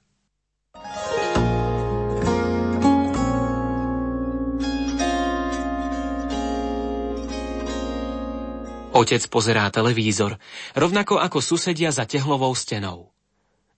Otec 9.00 9.24
pozerá 9.32 9.72
televízor, 9.72 10.36
rovnako 10.76 11.24
ako 11.24 11.40
susedia 11.40 11.88
za 11.88 12.04
tehlovou 12.04 12.52
stenou. 12.52 13.16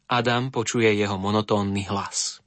Adam 0.10 0.50
počuje 0.50 0.90
jeho 0.98 1.22
monotónny 1.22 1.86
hlas. 1.86 2.42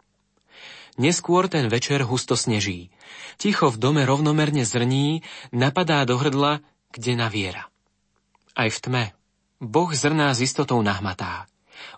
Neskôr 0.99 1.47
ten 1.47 1.71
večer 1.71 2.03
husto 2.03 2.35
sneží. 2.35 2.91
Ticho 3.39 3.71
v 3.71 3.79
dome 3.79 4.03
rovnomerne 4.03 4.67
zrní, 4.67 5.23
napadá 5.55 6.03
do 6.03 6.19
hrdla, 6.19 6.67
kde 6.91 7.15
naviera. 7.15 7.71
Aj 8.59 8.71
v 8.71 8.79
tme. 8.83 9.05
Boh 9.63 9.91
zrná 9.95 10.35
s 10.35 10.43
istotou 10.43 10.83
nahmatá. 10.83 11.47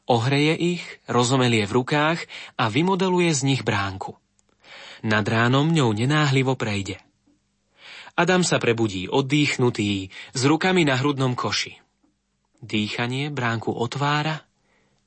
Ohreje 0.04 0.56
ich, 0.60 0.84
rozomelie 1.08 1.64
v 1.64 1.72
rukách 1.72 2.20
a 2.60 2.68
vymodeluje 2.68 3.32
z 3.32 3.40
nich 3.48 3.62
bránku. 3.64 4.12
Nad 5.04 5.24
ránom 5.24 5.72
ňou 5.72 5.96
nenáhlivo 5.96 6.52
prejde. 6.52 7.00
Adam 8.16 8.40
sa 8.40 8.56
prebudí 8.56 9.12
oddychnutý, 9.12 10.08
s 10.32 10.42
rukami 10.48 10.88
na 10.88 10.96
hrudnom 10.96 11.36
koši. 11.36 11.76
Dýchanie 12.64 13.28
bránku 13.28 13.68
otvára 13.68 14.40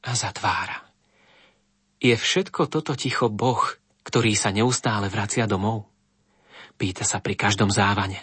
a 0.05 0.11
zatvára. 0.13 0.85
Je 1.97 2.13
všetko 2.13 2.69
toto 2.69 2.93
ticho 2.93 3.25
Boh, 3.33 3.65
ktorý 4.05 4.37
sa 4.37 4.53
neustále 4.53 5.09
vracia 5.09 5.49
domov? 5.49 5.89
Pýta 6.77 7.01
sa 7.01 7.17
pri 7.17 7.33
každom 7.33 7.73
závane. 7.73 8.21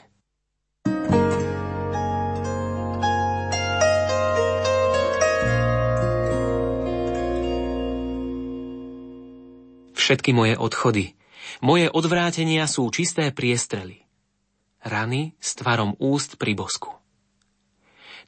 Všetky 9.99 10.31
moje 10.31 10.55
odchody, 10.55 11.19
moje 11.59 11.91
odvrátenia 11.91 12.71
sú 12.71 12.87
čisté 12.95 13.35
priestrely 13.35 14.06
rany 14.87 15.35
s 15.43 15.59
tvarom 15.59 15.99
úst 15.99 16.39
pri 16.39 16.55
bosku. 16.55 16.95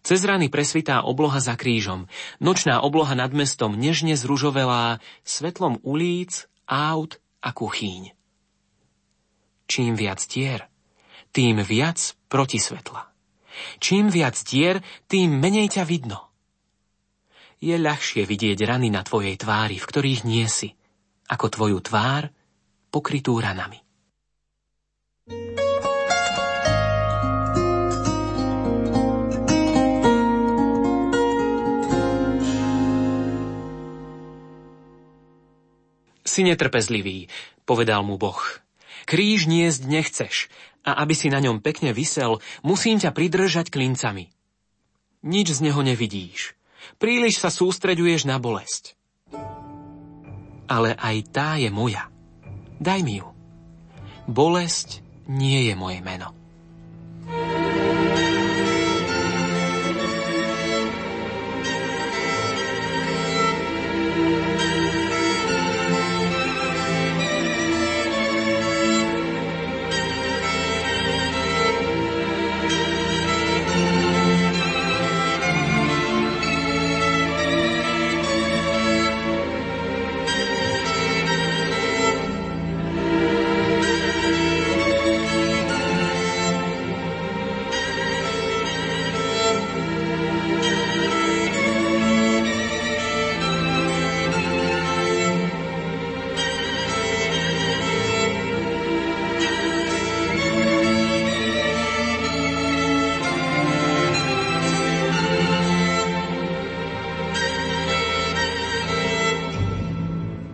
Cez 0.03 0.23
rany 0.27 0.51
presvitá 0.51 1.03
obloha 1.03 1.39
za 1.39 1.55
krížom, 1.59 2.07
nočná 2.39 2.83
obloha 2.83 3.15
nad 3.19 3.31
mestom 3.35 3.75
nežne 3.75 4.15
zružovelá 4.15 5.03
svetlom 5.23 5.79
ulíc, 5.87 6.47
aut 6.67 7.19
a 7.43 7.51
kuchýň. 7.55 8.15
Čím 9.69 9.95
viac 9.95 10.23
dier, 10.27 10.67
tým 11.35 11.61
viac 11.61 12.15
proti 12.31 12.57
svetla. 12.59 13.11
Čím 13.83 14.09
viac 14.09 14.39
dier, 14.47 14.81
tým 15.11 15.35
menej 15.35 15.77
ťa 15.77 15.85
vidno. 15.85 16.31
Je 17.59 17.75
ľahšie 17.75 18.23
vidieť 18.23 18.59
rany 18.63 18.89
na 18.89 19.03
tvojej 19.03 19.35
tvári, 19.35 19.83
v 19.83 19.89
ktorých 19.89 20.23
nie 20.23 20.47
si, 20.47 20.79
ako 21.27 21.47
tvoju 21.51 21.79
tvár 21.83 22.31
pokrytú 22.95 23.35
ranami. 23.43 23.83
Si 36.39 36.47
netrpezlivý, 36.47 37.27
povedal 37.67 38.07
mu 38.07 38.15
Boh. 38.15 38.39
Kríž 39.11 39.51
niesť 39.51 39.91
nechceš 39.91 40.47
a 40.87 41.03
aby 41.03 41.11
si 41.11 41.35
na 41.35 41.43
ňom 41.43 41.59
pekne 41.59 41.91
vysel, 41.91 42.39
musím 42.63 43.03
ťa 43.03 43.11
pridržať 43.11 43.75
klincami. 43.75 44.31
Nič 45.27 45.59
z 45.59 45.67
neho 45.67 45.83
nevidíš. 45.83 46.55
Príliš 47.03 47.43
sa 47.43 47.51
sústreďuješ 47.51 48.31
na 48.31 48.39
bolesť. 48.39 48.95
Ale 50.71 50.95
aj 50.95 51.17
tá 51.35 51.59
je 51.59 51.75
moja. 51.75 52.07
Daj 52.79 53.03
mi 53.03 53.19
ju. 53.19 53.27
Bolesť 54.31 55.03
nie 55.27 55.67
je 55.67 55.75
moje 55.75 55.99
meno. 56.07 56.38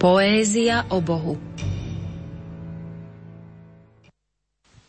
Poézia 0.04 0.84
o 0.92 1.00
Bohu 1.00 1.40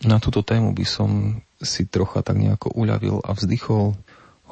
Na 0.04 0.20
túto 0.20 0.44
tému 0.44 0.76
by 0.76 0.84
som 0.84 1.40
si 1.56 1.88
trocha 1.88 2.20
tak 2.20 2.36
nejako 2.36 2.76
uľavil 2.76 3.24
a 3.24 3.32
vzdychol, 3.32 3.96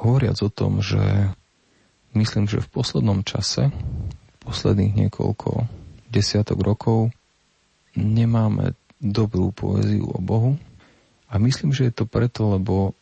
hovoriac 0.00 0.40
o 0.40 0.48
tom, 0.48 0.80
že 0.80 1.04
myslím, 2.16 2.48
že 2.48 2.64
v 2.64 2.72
poslednom 2.72 3.20
čase, 3.28 3.68
posledných 4.40 5.04
niekoľko 5.04 5.68
desiatok 6.08 6.64
rokov, 6.64 7.12
nemáme 7.92 8.72
dobrú 8.96 9.52
poéziu 9.52 10.08
o 10.08 10.16
Bohu. 10.16 10.56
A 11.28 11.36
myslím, 11.44 11.76
že 11.76 11.92
je 11.92 12.00
to 12.00 12.08
preto, 12.08 12.56
lebo 12.56 12.96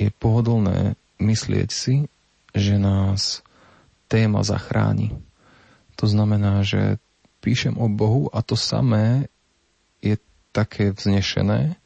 je 0.00 0.08
pohodlné 0.08 0.96
myslieť 1.20 1.68
si, 1.68 2.08
že 2.56 2.80
nás 2.80 3.44
téma 4.08 4.40
zachráni. 4.40 5.12
To 6.00 6.06
znamená, 6.10 6.66
že 6.66 6.98
píšem 7.44 7.76
o 7.76 7.86
Bohu 7.92 8.32
a 8.32 8.40
to 8.40 8.56
samé 8.56 9.28
je 10.00 10.16
také 10.50 10.94
vznešené, 10.94 11.76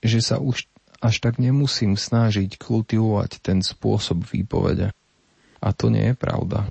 že 0.00 0.20
sa 0.22 0.38
už 0.38 0.70
až 1.00 1.16
tak 1.24 1.40
nemusím 1.40 1.96
snažiť 1.96 2.60
kultivovať 2.60 3.40
ten 3.40 3.64
spôsob 3.64 4.28
výpovede. 4.28 4.92
A 5.60 5.68
to 5.72 5.88
nie 5.88 6.12
je 6.12 6.16
pravda. 6.16 6.68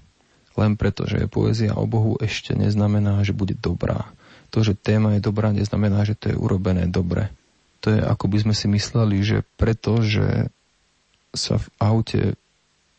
Len 0.53 0.77
preto, 0.77 1.09
že 1.09 1.25
je 1.25 1.27
poézia 1.29 1.73
o 1.73 1.89
Bohu 1.89 2.17
ešte 2.21 2.53
neznamená, 2.53 3.25
že 3.25 3.33
bude 3.33 3.57
dobrá. 3.57 4.13
To, 4.53 4.61
že 4.61 4.77
téma 4.77 5.17
je 5.17 5.21
dobrá, 5.25 5.53
neznamená, 5.53 6.05
že 6.05 6.17
to 6.17 6.33
je 6.33 6.37
urobené 6.37 6.89
dobre. 6.89 7.33
To 7.85 7.93
je 7.93 8.01
ako 8.01 8.25
by 8.29 8.37
sme 8.45 8.53
si 8.53 8.67
mysleli, 8.69 9.17
že 9.21 9.37
preto, 9.57 10.01
že 10.01 10.53
sa 11.33 11.61
v 11.61 11.67
aute 11.81 12.21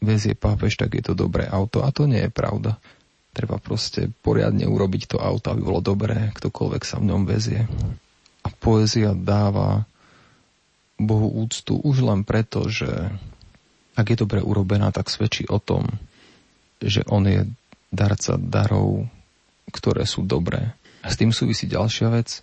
vezie 0.00 0.34
pápež, 0.34 0.78
tak 0.78 0.96
je 0.98 1.02
to 1.10 1.14
dobré 1.14 1.46
auto. 1.46 1.82
A 1.82 1.90
to 1.94 2.06
nie 2.06 2.26
je 2.26 2.32
pravda. 2.32 2.78
Treba 3.30 3.62
proste 3.62 4.10
poriadne 4.22 4.66
urobiť 4.66 5.14
to 5.14 5.16
auto, 5.22 5.54
aby 5.54 5.62
bolo 5.62 5.80
dobré, 5.80 6.34
ktokoľvek 6.34 6.82
sa 6.82 6.98
v 6.98 7.08
ňom 7.14 7.22
vezie. 7.24 7.64
A 8.42 8.48
poézia 8.50 9.14
dáva 9.14 9.86
Bohu 10.98 11.30
úctu 11.46 11.78
už 11.78 12.02
len 12.02 12.26
preto, 12.26 12.66
že 12.66 12.90
ak 13.94 14.06
je 14.10 14.20
dobre 14.20 14.42
urobená, 14.42 14.90
tak 14.90 15.08
svedčí 15.08 15.46
o 15.46 15.62
tom, 15.62 15.86
že 16.82 17.06
on 17.06 17.28
je 17.28 17.46
darca 17.92 18.34
darov, 18.38 19.06
ktoré 19.70 20.04
sú 20.04 20.26
dobré. 20.26 20.74
A 21.00 21.08
s 21.08 21.18
tým 21.18 21.30
súvisí 21.30 21.70
ďalšia 21.70 22.08
vec. 22.12 22.42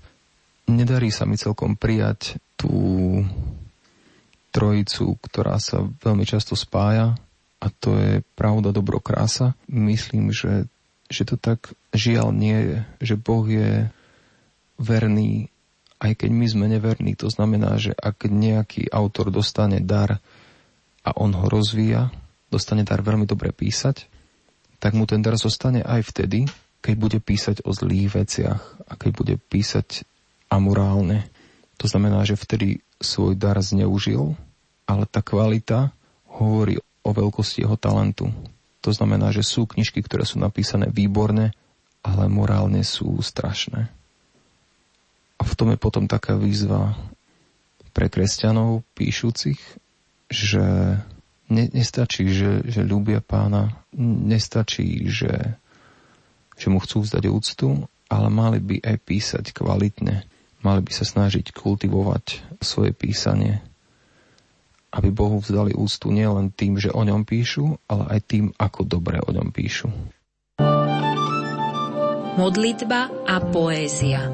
Nedarí 0.68 1.12
sa 1.12 1.24
mi 1.24 1.40
celkom 1.40 1.80
prijať 1.80 2.40
tú 2.60 3.24
trojicu, 4.52 5.20
ktorá 5.22 5.62
sa 5.62 5.86
veľmi 6.02 6.26
často 6.26 6.58
spája 6.58 7.16
a 7.58 7.68
to 7.74 7.98
je 7.98 8.14
pravda, 8.38 8.70
dobro, 8.70 9.02
krása. 9.02 9.58
Myslím, 9.66 10.30
že, 10.30 10.70
že 11.08 11.24
to 11.24 11.36
tak 11.40 11.72
žiaľ 11.96 12.36
nie 12.36 12.58
je, 12.58 12.78
že 13.04 13.16
Boh 13.16 13.44
je 13.48 13.88
verný, 14.78 15.50
aj 15.98 16.24
keď 16.24 16.30
my 16.30 16.46
sme 16.46 16.66
neverní. 16.70 17.18
To 17.18 17.32
znamená, 17.32 17.80
že 17.82 17.96
ak 17.98 18.30
nejaký 18.30 18.92
autor 18.94 19.34
dostane 19.34 19.82
dar 19.82 20.22
a 21.02 21.10
on 21.18 21.34
ho 21.34 21.48
rozvíja, 21.48 22.12
dostane 22.52 22.84
dar 22.84 23.02
veľmi 23.02 23.26
dobre 23.26 23.56
písať, 23.56 24.06
tak 24.78 24.94
mu 24.94 25.10
ten 25.10 25.26
dar 25.26 25.36
zostane 25.40 25.82
aj 25.82 26.06
vtedy, 26.14 26.46
keď 26.86 26.96
bude 26.96 27.20
písať 27.20 27.66
o 27.66 27.74
zlých 27.74 28.14
veciach 28.14 28.62
a 28.86 28.94
keď 28.94 29.12
bude 29.18 29.36
písať 29.50 30.06
amorálne. 30.48 31.26
To 31.82 31.90
znamená, 31.90 32.22
že 32.24 32.38
vtedy 32.38 32.86
svoj 33.02 33.34
dar 33.34 33.58
zneužil, 33.58 34.38
ale 34.86 35.04
tá 35.10 35.26
kvalita 35.26 35.92
hovorí 36.30 36.78
o 37.02 37.10
veľkosti 37.10 37.66
jeho 37.66 37.78
talentu. 37.80 38.30
To 38.88 38.96
znamená, 38.96 39.36
že 39.36 39.44
sú 39.44 39.68
knižky, 39.68 40.00
ktoré 40.00 40.24
sú 40.24 40.40
napísané 40.40 40.88
výborne, 40.88 41.52
ale 42.08 42.32
morálne 42.32 42.88
sú 42.88 43.20
strašné. 43.20 43.92
A 45.36 45.44
v 45.44 45.54
tom 45.60 45.76
je 45.76 45.78
potom 45.78 46.08
taká 46.08 46.40
výzva 46.40 46.96
pre 47.92 48.08
kresťanov 48.08 48.88
píšucich, 48.96 49.60
že 50.32 50.64
ne, 51.52 51.64
nestačí, 51.76 52.32
že, 52.32 52.64
že 52.64 52.88
ľúbia 52.88 53.20
pána, 53.20 53.76
nestačí, 54.00 55.12
že, 55.12 55.60
že 56.56 56.68
mu 56.72 56.80
chcú 56.80 57.04
vzdať 57.04 57.28
úctu, 57.28 57.92
ale 58.08 58.28
mali 58.32 58.64
by 58.64 58.88
aj 58.88 58.98
písať 59.04 59.46
kvalitne. 59.52 60.24
Mali 60.64 60.80
by 60.80 60.92
sa 60.96 61.04
snažiť 61.04 61.52
kultivovať 61.52 62.56
svoje 62.64 62.96
písanie 62.96 63.60
aby 64.92 65.10
Bohu 65.12 65.44
vzdali 65.44 65.76
ústu 65.76 66.10
nielen 66.10 66.52
tým, 66.54 66.80
že 66.80 66.94
o 66.94 67.04
ňom 67.04 67.28
píšu, 67.28 67.80
ale 67.92 68.18
aj 68.18 68.20
tým, 68.28 68.46
ako 68.56 68.88
dobre 68.88 69.20
o 69.20 69.30
ňom 69.32 69.52
píšu. 69.52 69.92
Modlitba 72.38 73.10
a 73.26 73.36
poézia 73.42 74.30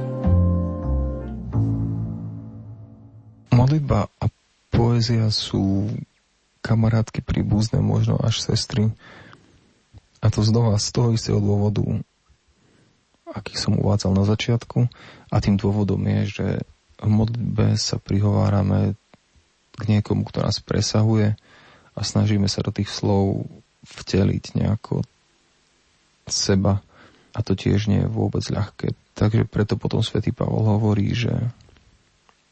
Modlitba 3.53 4.09
a 4.19 4.25
poézia 4.73 5.29
sú 5.29 5.87
kamarátky 6.65 7.21
príbuzné, 7.21 7.79
možno 7.79 8.17
až 8.17 8.41
sestry. 8.41 8.89
A 10.19 10.27
to 10.33 10.41
znova 10.41 10.75
z 10.81 10.87
toho 10.89 11.13
istého 11.13 11.37
dôvodu, 11.37 11.85
aký 13.29 13.53
som 13.55 13.77
uvádzal 13.77 14.17
na 14.17 14.25
začiatku. 14.25 14.89
A 15.29 15.35
tým 15.37 15.61
dôvodom 15.61 16.01
je, 16.01 16.21
že 16.27 16.47
v 16.97 17.09
modlitbe 17.13 17.77
sa 17.77 18.01
prihovárame 18.01 18.97
k 19.73 19.83
niekomu, 19.89 20.25
kto 20.29 20.45
nás 20.45 20.61
presahuje 20.61 21.33
a 21.93 21.99
snažíme 22.01 22.45
sa 22.49 22.61
do 22.61 22.73
tých 22.73 22.89
slov 22.89 23.45
vteliť 23.83 24.57
nejako 24.57 25.03
seba 26.29 26.79
a 27.33 27.39
to 27.41 27.57
tiež 27.57 27.89
nie 27.89 28.05
je 28.05 28.09
vôbec 28.09 28.45
ľahké. 28.45 28.93
Takže 29.13 29.45
preto 29.45 29.77
potom 29.77 30.01
svätý 30.01 30.33
Pavol 30.33 30.65
hovorí, 30.65 31.13
že, 31.13 31.33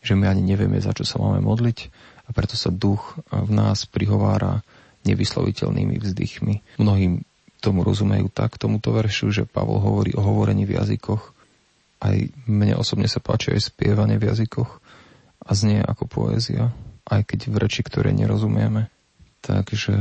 že 0.02 0.14
my 0.14 0.30
ani 0.30 0.46
nevieme, 0.46 0.78
za 0.82 0.94
čo 0.94 1.06
sa 1.06 1.22
máme 1.22 1.42
modliť 1.42 1.78
a 2.26 2.30
preto 2.34 2.54
sa 2.58 2.70
duch 2.70 3.18
v 3.30 3.52
nás 3.54 3.86
prihovára 3.90 4.62
nevysloviteľnými 5.06 5.98
vzdychmi. 5.98 6.78
Mnohým 6.78 7.26
tomu 7.62 7.86
rozumejú 7.86 8.30
tak, 8.30 8.58
tomuto 8.58 8.94
veršu, 8.94 9.30
že 9.34 9.50
Pavol 9.50 9.82
hovorí 9.82 10.14
o 10.18 10.22
hovorení 10.22 10.66
v 10.66 10.78
jazykoch. 10.82 11.34
Aj 12.02 12.18
mne 12.50 12.78
osobne 12.78 13.06
sa 13.06 13.22
páči 13.22 13.54
aj 13.54 13.70
spievanie 13.70 14.18
v 14.18 14.34
jazykoch 14.34 14.82
a 15.46 15.52
znie 15.54 15.82
ako 15.82 16.10
poézia 16.10 16.74
aj 17.12 17.22
keď 17.28 17.40
v 17.52 17.56
reči, 17.60 17.82
ktoré 17.84 18.16
nerozumieme. 18.16 18.88
Takže 19.44 19.94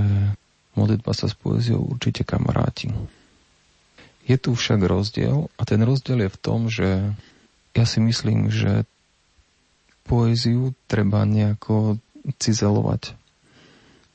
modlitba 0.79 1.11
sa 1.11 1.27
s 1.27 1.35
poéziou 1.35 1.83
určite 1.83 2.23
kamaráti. 2.23 2.95
Je 4.31 4.37
tu 4.39 4.55
však 4.55 4.87
rozdiel 4.87 5.51
a 5.59 5.63
ten 5.67 5.83
rozdiel 5.83 6.29
je 6.29 6.31
v 6.31 6.39
tom, 6.39 6.61
že 6.71 7.19
ja 7.75 7.85
si 7.85 7.99
myslím, 7.99 8.47
že 8.55 8.87
poéziu 10.07 10.71
treba 10.87 11.27
nejako 11.27 11.99
cizelovať. 12.39 13.19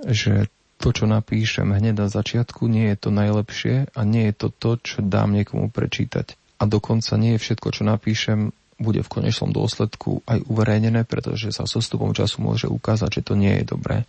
Že 0.04 0.48
to, 0.80 0.88
čo 0.92 1.06
napíšem 1.08 1.72
hneď 1.72 1.96
na 2.06 2.08
začiatku, 2.12 2.68
nie 2.68 2.92
je 2.94 2.98
to 3.00 3.10
najlepšie 3.10 3.76
a 3.96 4.02
nie 4.04 4.30
je 4.30 4.36
to 4.36 4.48
to, 4.52 4.72
čo 4.84 4.98
dám 5.00 5.32
niekomu 5.34 5.72
prečítať. 5.72 6.36
A 6.60 6.68
dokonca 6.68 7.16
nie 7.20 7.36
je 7.36 7.42
všetko, 7.42 7.68
čo 7.72 7.84
napíšem, 7.88 8.56
bude 8.76 9.00
v 9.00 9.12
konečnom 9.12 9.56
dôsledku 9.56 10.20
aj 10.28 10.44
uverejnené, 10.52 11.08
pretože 11.08 11.56
sa 11.56 11.64
so 11.64 11.80
stupom 11.80 12.12
času 12.12 12.44
môže 12.44 12.68
ukázať, 12.68 13.22
že 13.22 13.26
to 13.26 13.34
nie 13.40 13.64
je 13.64 13.66
dobré. 13.72 14.04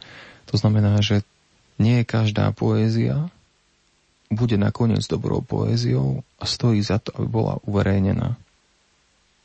To 0.51 0.59
znamená, 0.59 0.99
že 1.03 1.23
nie 1.79 2.03
každá 2.03 2.51
poézia 2.51 3.31
bude 4.27 4.59
nakoniec 4.59 5.07
dobrou 5.07 5.39
poéziou 5.39 6.27
a 6.43 6.45
stojí 6.51 6.83
za 6.83 6.99
to, 6.99 7.15
aby 7.15 7.27
bola 7.31 7.63
uverejnená. 7.63 8.35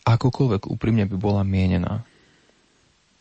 Akokoľvek 0.02 0.66
úprimne 0.66 1.06
by 1.06 1.18
bola 1.22 1.46
mienená. 1.46 2.02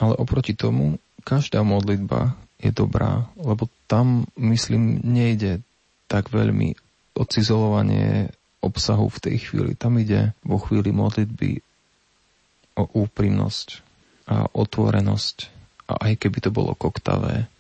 Ale 0.01 0.17
oproti 0.17 0.57
tomu, 0.57 0.97
každá 1.21 1.61
modlitba 1.61 2.33
je 2.57 2.73
dobrá, 2.73 3.29
lebo 3.37 3.69
tam, 3.85 4.25
myslím, 4.41 5.05
nejde 5.05 5.61
tak 6.09 6.33
veľmi 6.33 6.73
o 7.21 7.25
cizolovanie 7.29 8.33
obsahu 8.65 9.13
v 9.13 9.21
tej 9.21 9.37
chvíli. 9.45 9.73
Tam 9.77 10.01
ide 10.01 10.33
vo 10.41 10.57
chvíli 10.57 10.93
modlitby 10.93 11.61
o 12.81 12.91
úprimnosť 13.05 13.69
a 14.31 14.47
otvorenosť. 14.51 15.37
A 15.91 16.07
aj 16.07 16.13
keby 16.23 16.39
to 16.39 16.51
bolo 16.55 16.73
koktavé, 16.79 17.51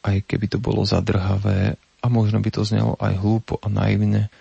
aj 0.00 0.16
keby 0.24 0.46
to 0.48 0.56
bolo 0.56 0.88
zadrhavé 0.88 1.76
a 2.00 2.06
možno 2.08 2.40
by 2.40 2.48
to 2.48 2.64
znelo 2.64 2.96
aj 2.96 3.20
hlúpo 3.20 3.60
a 3.60 3.68
naivne, 3.68 4.32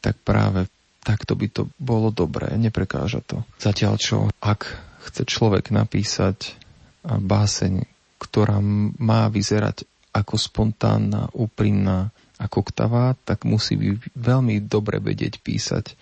tak 0.00 0.16
práve 0.24 0.64
takto 1.04 1.36
by 1.36 1.52
to 1.52 1.68
bolo 1.76 2.08
dobré, 2.08 2.56
neprekáža 2.56 3.20
to. 3.20 3.44
Zatiaľ 3.60 4.00
čo, 4.00 4.32
ak 4.40 4.64
chce 5.04 5.28
človek 5.28 5.68
napísať 5.68 6.56
báseň, 7.04 7.84
ktorá 8.16 8.56
má 8.96 9.28
vyzerať 9.28 9.84
ako 10.16 10.40
spontánna, 10.40 11.28
úprimná 11.36 12.08
a 12.40 12.48
koktavá, 12.48 13.12
tak 13.28 13.44
musí 13.44 13.76
by 13.76 14.00
veľmi 14.16 14.64
dobre 14.64 14.96
vedieť 14.96 15.44
písať, 15.44 15.92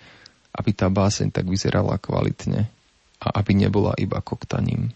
aby 0.55 0.71
tá 0.71 0.87
báseň 0.87 1.35
tak 1.35 1.51
vyzerala 1.51 1.99
kvalitne 1.99 2.71
a 3.23 3.39
aby 3.39 3.55
nebola 3.55 3.95
iba 3.95 4.19
koktaním. 4.19 4.91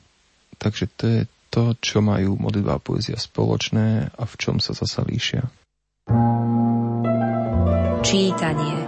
Takže 0.60 0.86
to 1.00 1.04
je 1.08 1.22
to, 1.48 1.64
čo 1.80 2.04
majú 2.04 2.36
modlitba 2.36 2.76
a 2.76 2.84
poézia 2.84 3.16
spoločné 3.16 4.12
a 4.12 4.24
v 4.28 4.36
čom 4.36 4.60
sa 4.60 4.76
zasa 4.76 5.08
líšia. 5.08 5.48
Čítanie 8.04 8.88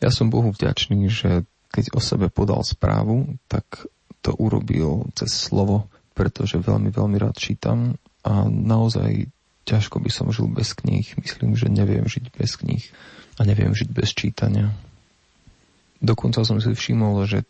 Ja 0.00 0.08
som 0.08 0.32
Bohu 0.32 0.48
vďačný, 0.48 1.12
že 1.12 1.44
keď 1.70 1.92
o 1.92 2.00
sebe 2.00 2.32
podal 2.32 2.64
správu, 2.64 3.36
tak 3.46 3.84
to 4.24 4.32
urobil 4.32 5.06
cez 5.12 5.28
slovo, 5.28 5.92
pretože 6.16 6.56
veľmi, 6.56 6.88
veľmi 6.88 7.16
rád 7.20 7.36
čítam 7.36 8.00
a 8.24 8.48
naozaj 8.48 9.28
ťažko 9.68 10.00
by 10.00 10.10
som 10.10 10.32
žil 10.32 10.48
bez 10.48 10.72
kníh. 10.72 11.04
Myslím, 11.20 11.52
že 11.52 11.68
neviem 11.68 12.08
žiť 12.08 12.32
bez 12.32 12.56
kníh 12.56 12.82
a 13.36 13.44
neviem 13.44 13.76
žiť 13.76 13.92
bez 13.92 14.16
čítania. 14.16 14.72
Dokonca 16.00 16.42
som 16.42 16.58
si 16.58 16.72
všimol, 16.72 17.28
že 17.28 17.44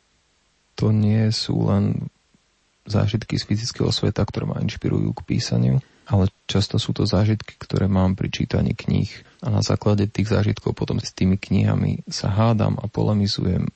to 0.74 0.90
nie 0.90 1.30
sú 1.30 1.70
len 1.70 2.10
zážitky 2.88 3.38
z 3.38 3.46
fyzického 3.46 3.94
sveta, 3.94 4.26
ktoré 4.26 4.50
ma 4.50 4.58
inšpirujú 4.58 5.14
k 5.14 5.26
písaniu, 5.26 5.78
ale 6.10 6.26
často 6.50 6.82
sú 6.82 6.90
to 6.90 7.06
zážitky, 7.06 7.54
ktoré 7.54 7.86
mám 7.86 8.18
pri 8.18 8.34
čítaní 8.34 8.74
kníh 8.74 9.10
a 9.46 9.54
na 9.54 9.62
základe 9.62 10.10
tých 10.10 10.26
zážitkov 10.26 10.74
potom 10.74 10.98
s 10.98 11.14
tými 11.14 11.38
knihami 11.38 12.02
sa 12.10 12.28
hádam 12.34 12.74
a 12.82 12.90
polemizujem, 12.90 13.70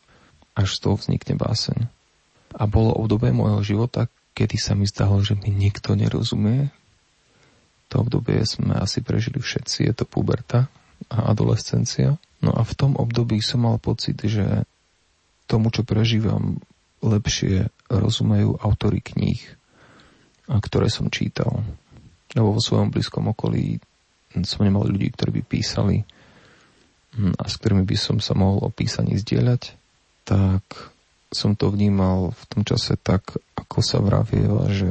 až 0.58 0.68
z 0.74 0.78
toho 0.82 0.98
vznikne 0.98 1.38
báseň. 1.38 1.86
A 2.54 2.64
bolo 2.66 2.94
obdobie 2.94 3.30
môjho 3.34 3.62
života, 3.62 4.10
kedy 4.34 4.58
sa 4.58 4.74
mi 4.74 4.86
zdalo, 4.86 5.22
že 5.22 5.38
mi 5.38 5.50
nikto 5.50 5.94
nerozumie. 5.94 6.70
To 7.90 8.02
obdobie 8.02 8.42
sme 8.46 8.74
asi 8.78 9.02
prežili 9.02 9.38
všetci, 9.38 9.86
je 9.86 9.94
to 9.94 10.04
puberta 10.06 10.66
a 11.10 11.30
adolescencia. 11.30 12.18
No 12.44 12.52
a 12.52 12.60
v 12.60 12.76
tom 12.76 12.92
období 13.00 13.40
som 13.40 13.64
mal 13.64 13.80
pocit, 13.80 14.20
že 14.20 14.68
tomu, 15.48 15.72
čo 15.72 15.80
prežívam, 15.80 16.60
lepšie 17.00 17.72
rozumejú 17.88 18.60
autory 18.60 19.00
kníh, 19.00 19.40
ktoré 20.48 20.92
som 20.92 21.08
čítal. 21.08 21.64
Lebo 22.36 22.56
vo 22.56 22.60
svojom 22.60 22.92
blízkom 22.92 23.32
okolí 23.32 23.80
som 24.44 24.66
nemal 24.66 24.84
ľudí, 24.84 25.08
ktorí 25.14 25.40
by 25.40 25.42
písali 25.46 26.02
hm, 27.16 27.38
a 27.38 27.44
s 27.48 27.54
ktorými 27.60 27.86
by 27.86 27.96
som 27.96 28.16
sa 28.18 28.34
mohol 28.34 28.66
o 28.66 28.70
písaní 28.72 29.14
zdieľať, 29.16 29.78
tak 30.26 30.64
som 31.30 31.54
to 31.54 31.70
vnímal 31.70 32.34
v 32.34 32.44
tom 32.50 32.62
čase 32.66 32.98
tak, 32.98 33.38
ako 33.54 33.78
sa 33.84 34.02
vravieva, 34.02 34.70
že 34.70 34.90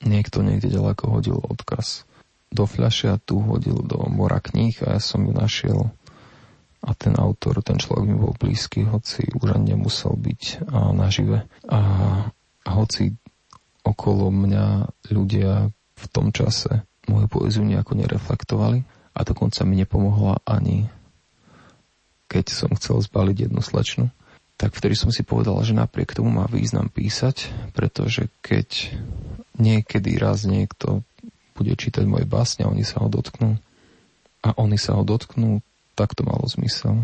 niekto 0.00 0.40
niekde 0.40 0.72
ďaleko 0.72 1.04
hodil 1.10 1.38
odkaz. 1.40 2.08
Do 2.48 2.64
fľaše 2.64 3.12
a 3.12 3.20
tu 3.20 3.44
hodil 3.44 3.84
do 3.84 4.00
mora 4.08 4.40
kníh 4.40 4.72
a 4.84 4.96
ja 4.96 5.00
som 5.02 5.20
ju 5.28 5.32
našiel 5.36 5.92
a 6.78 6.90
ten 6.94 7.18
autor, 7.18 7.58
ten 7.62 7.80
človek 7.80 8.06
mi 8.06 8.16
bol 8.16 8.34
blízky, 8.38 8.86
hoci 8.86 9.26
už 9.34 9.58
ani 9.58 9.74
nemusel 9.74 10.14
byť 10.14 10.70
a 10.70 10.94
nažive. 10.94 11.44
A, 11.66 11.80
a 12.62 12.70
hoci 12.70 13.18
okolo 13.82 14.30
mňa 14.30 14.66
ľudia, 15.10 15.74
v 15.98 16.06
tom 16.14 16.30
čase 16.30 16.86
moju 17.10 17.26
poéziu 17.26 17.66
nejako 17.66 17.98
nereflektovali 17.98 18.86
a 19.16 19.20
dokonca 19.26 19.66
mi 19.66 19.74
nepomohla 19.80 20.38
ani 20.46 20.86
keď 22.28 22.46
som 22.52 22.70
chcel 22.76 23.00
zbaliť 23.00 23.48
jednu 23.48 23.64
slečnu, 23.64 24.12
tak 24.60 24.76
vtedy 24.76 24.94
som 24.94 25.08
si 25.08 25.24
povedal, 25.24 25.56
že 25.64 25.72
napriek 25.72 26.12
tomu 26.12 26.28
má 26.28 26.44
význam 26.44 26.92
písať, 26.92 27.48
pretože 27.72 28.28
keď 28.44 28.92
niekedy 29.56 30.20
raz 30.20 30.44
niekto 30.44 31.02
bude 31.56 31.74
čítať 31.74 32.04
moje 32.04 32.28
básne 32.28 32.68
a 32.68 32.70
oni 32.70 32.84
sa 32.84 33.02
ho 33.02 33.08
dotknú 33.08 33.56
a 34.44 34.48
oni 34.54 34.78
sa 34.78 34.94
ho 34.94 35.02
dotknú, 35.02 35.64
tak 35.98 36.14
to 36.14 36.22
malo 36.22 36.46
zmysel. 36.46 37.02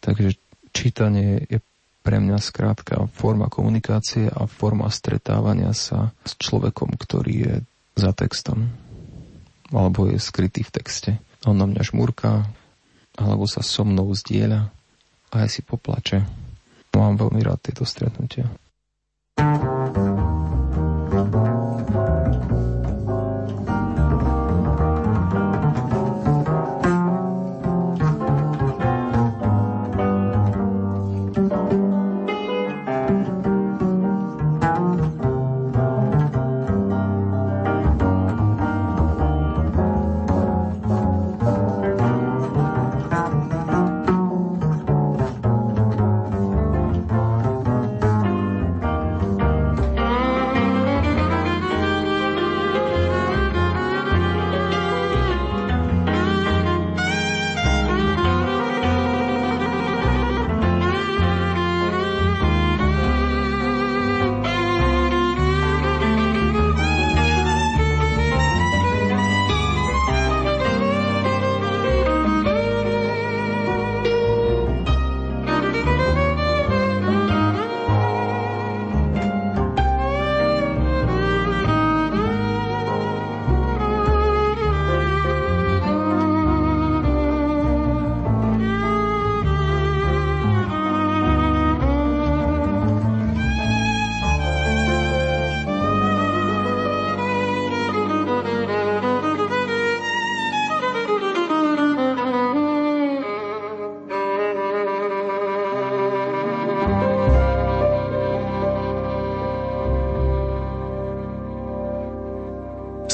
Takže 0.00 0.40
čítanie 0.72 1.44
je 1.44 1.60
pre 2.00 2.16
mňa 2.18 2.40
skrátka 2.40 3.06
forma 3.12 3.52
komunikácie 3.52 4.32
a 4.32 4.48
forma 4.48 4.88
stretávania 4.88 5.76
sa 5.76 6.16
s 6.24 6.34
človekom, 6.40 6.96
ktorý 6.96 7.34
je 7.36 7.54
za 8.00 8.16
textom 8.16 8.72
alebo 9.72 10.08
je 10.08 10.20
skrytý 10.20 10.64
v 10.64 10.74
texte. 10.74 11.10
On 11.44 11.56
na 11.56 11.68
mňa 11.68 11.82
žmurká 11.84 12.48
alebo 13.16 13.44
sa 13.44 13.60
so 13.60 13.84
mnou 13.84 14.08
zdieľa 14.12 14.72
a 15.32 15.34
aj 15.44 15.48
si 15.48 15.60
poplače. 15.64 16.24
Mám 16.92 17.20
veľmi 17.20 17.40
rád 17.40 17.60
tieto 17.64 17.88
stretnutia. 17.88 18.52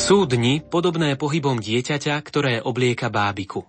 Sú 0.09 0.25
dni 0.25 0.64
podobné 0.64 1.21
pohybom 1.21 1.61
dieťaťa, 1.61 2.16
ktoré 2.25 2.64
oblieka 2.64 3.12
bábiku. 3.12 3.68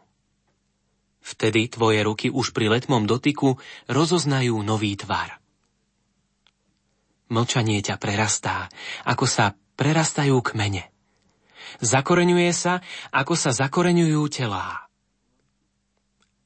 Vtedy 1.19 1.67
tvoje 1.67 1.99
ruky 1.99 2.32
už 2.32 2.56
pri 2.56 2.71
letmom 2.71 3.04
dotyku 3.04 3.60
rozoznajú 3.91 4.56
nový 4.63 4.95
tvar. 4.95 5.43
Mlčanie 7.28 7.84
ťa 7.84 7.99
prerastá, 7.99 8.71
ako 9.04 9.28
sa 9.28 9.52
prerastajú 9.75 10.39
kmene. 10.39 10.88
Zakoreňuje 11.84 12.52
sa, 12.56 12.80
ako 13.12 13.36
sa 13.36 13.52
zakoreňujú 13.52 14.23
telá. 14.32 14.88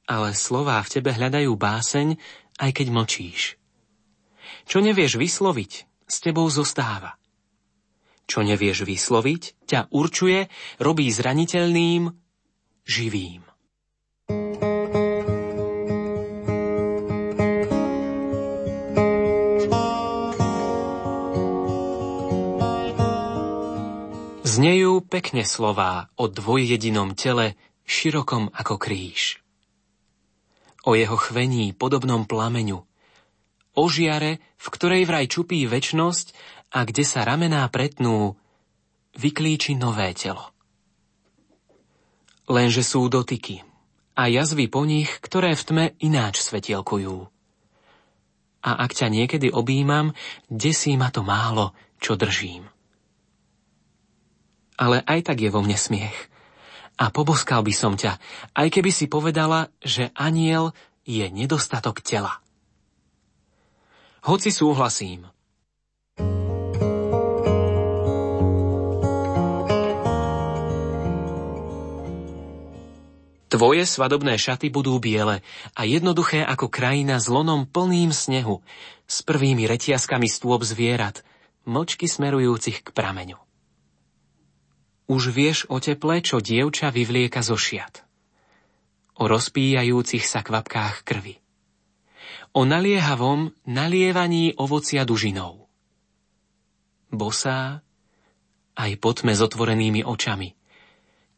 Ale 0.10 0.34
slová 0.34 0.82
v 0.82 0.90
tebe 0.90 1.14
hľadajú 1.14 1.54
báseň, 1.54 2.18
aj 2.58 2.72
keď 2.74 2.88
mlčíš. 2.90 3.62
Čo 4.66 4.82
nevieš 4.82 5.22
vysloviť, 5.22 5.72
s 6.10 6.18
tebou 6.18 6.50
zostáva. 6.50 7.14
Čo 8.24 8.40
nevieš 8.42 8.88
vysloviť, 8.88 9.68
ťa 9.68 9.92
určuje, 9.92 10.48
robí 10.80 11.12
zraniteľným, 11.12 12.12
živým. 12.88 13.44
Znejú 24.54 25.02
pekne 25.10 25.44
slová 25.50 26.14
o 26.14 26.30
dvojjedinom 26.30 27.18
tele, 27.18 27.58
širokom 27.90 28.54
ako 28.54 28.78
kríž. 28.78 29.42
O 30.86 30.94
jeho 30.94 31.18
chvení 31.18 31.74
podobnom 31.74 32.30
plameňu, 32.30 32.86
o 33.74 33.84
žiare, 33.90 34.38
v 34.56 34.68
ktorej 34.70 35.10
vraj 35.10 35.26
čupí 35.26 35.66
väčnosť 35.66 36.38
a 36.74 36.80
kde 36.90 37.06
sa 37.06 37.22
ramená 37.22 37.70
pretnú, 37.70 38.34
vyklíči 39.14 39.78
nové 39.78 40.10
telo. 40.18 40.50
Lenže 42.50 42.82
sú 42.82 43.08
dotyky 43.08 43.62
a 44.18 44.28
jazvy 44.28 44.68
po 44.68 44.84
nich, 44.84 45.10
ktoré 45.22 45.54
v 45.54 45.64
tme 45.64 45.86
ináč 46.02 46.42
svetielkujú. 46.42 47.30
A 48.64 48.72
ak 48.84 48.92
ťa 48.96 49.08
niekedy 49.12 49.54
objímam, 49.54 50.16
desí 50.50 50.98
ma 50.98 51.14
to 51.14 51.22
málo, 51.22 51.78
čo 52.00 52.16
držím. 52.18 52.68
Ale 54.80 55.06
aj 55.06 55.30
tak 55.30 55.38
je 55.44 55.54
vo 55.54 55.62
mne 55.62 55.78
smiech. 55.78 56.18
A 56.98 57.10
poboskal 57.10 57.66
by 57.66 57.74
som 57.74 57.94
ťa, 57.98 58.22
aj 58.54 58.68
keby 58.70 58.92
si 58.94 59.10
povedala, 59.10 59.74
že 59.82 60.14
aniel 60.14 60.72
je 61.04 61.26
nedostatok 61.28 62.06
tela. 62.06 62.40
Hoci 64.24 64.54
súhlasím, 64.54 65.33
Tvoje 73.54 73.86
svadobné 73.86 74.34
šaty 74.42 74.74
budú 74.74 74.98
biele 74.98 75.46
a 75.78 75.86
jednoduché 75.86 76.42
ako 76.42 76.74
krajina 76.74 77.22
s 77.22 77.30
lonom 77.30 77.70
plným 77.70 78.10
snehu, 78.10 78.66
s 79.06 79.22
prvými 79.22 79.70
retiaskami 79.70 80.26
stôp 80.26 80.66
zvierat, 80.66 81.22
mlčky 81.70 82.10
smerujúcich 82.10 82.82
k 82.82 82.90
prameňu. 82.90 83.38
Už 85.06 85.30
vieš 85.30 85.70
o 85.70 85.78
teple, 85.78 86.26
čo 86.26 86.42
dievča 86.42 86.90
vyvlieka 86.90 87.46
zo 87.46 87.54
šiat. 87.54 88.02
O 89.22 89.30
rozpíjajúcich 89.30 90.26
sa 90.26 90.42
kvapkách 90.42 91.06
krvi. 91.06 91.38
O 92.58 92.66
naliehavom 92.66 93.54
nalievaní 93.70 94.58
ovocia 94.58 95.06
dužinou. 95.06 95.70
Bosá, 97.14 97.86
aj 98.74 98.98
pod 98.98 99.22
s 99.22 99.40
otvorenými 99.46 100.02
očami– 100.02 100.58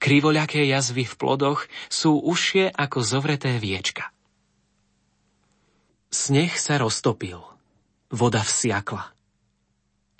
Krivoľaké 0.06 0.70
jazvy 0.70 1.02
v 1.10 1.16
plodoch 1.18 1.66
sú 1.90 2.22
užšie 2.22 2.70
ako 2.70 3.02
zovreté 3.02 3.58
viečka. 3.58 4.14
Sneh 6.14 6.54
sa 6.54 6.78
roztopil. 6.78 7.42
Voda 8.14 8.46
vsiakla. 8.46 9.10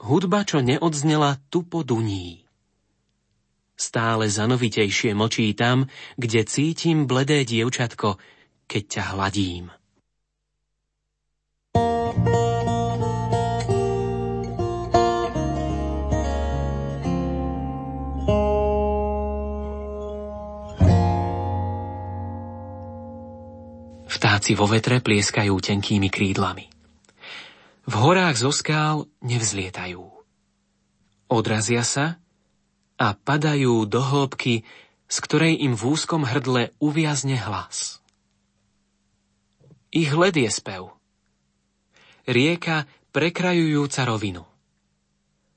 Hudba, 0.02 0.42
čo 0.42 0.66
neodznela, 0.66 1.38
tupo 1.54 1.86
duní. 1.86 2.42
Stále 3.78 4.26
zanovitejšie 4.26 5.14
močí 5.14 5.54
tam, 5.54 5.86
kde 6.18 6.50
cítim 6.50 7.06
bledé 7.06 7.46
dievčatko, 7.46 8.18
keď 8.66 8.84
ťa 8.90 9.04
hladím. 9.14 9.70
Vtáci 24.36 24.52
vo 24.52 24.68
vetre 24.68 25.00
plieskajú 25.00 25.56
tenkými 25.64 26.12
krídlami. 26.12 26.68
V 27.88 27.94
horách 27.96 28.36
zo 28.36 28.52
skál 28.52 29.08
nevzlietajú. 29.24 30.04
Odrazia 31.32 31.88
sa 31.88 32.20
a 33.00 33.16
padajú 33.16 33.88
do 33.88 34.04
hĺbky, 34.04 34.68
z 35.08 35.18
ktorej 35.24 35.64
im 35.64 35.80
v 35.80 35.88
úzkom 35.88 36.28
hrdle 36.28 36.76
uviazne 36.84 37.40
hlas. 37.40 38.04
Ich 39.96 40.12
led 40.12 40.36
je 40.36 40.52
spev. 40.52 40.92
Rieka 42.28 42.92
prekrajujúca 43.16 44.04
rovinu. 44.04 44.44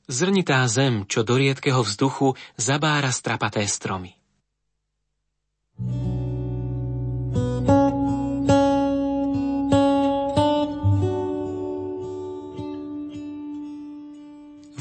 Zrnitá 0.07 0.63
zem, 0.71 1.03
čo 1.11 1.27
do 1.27 1.35
riedkeho 1.35 1.83
vzduchu 1.83 2.39
zabára 2.55 3.11
strapaté 3.11 3.67
stromy. 3.67 4.15
thank 5.83 6.15
you 6.15 6.18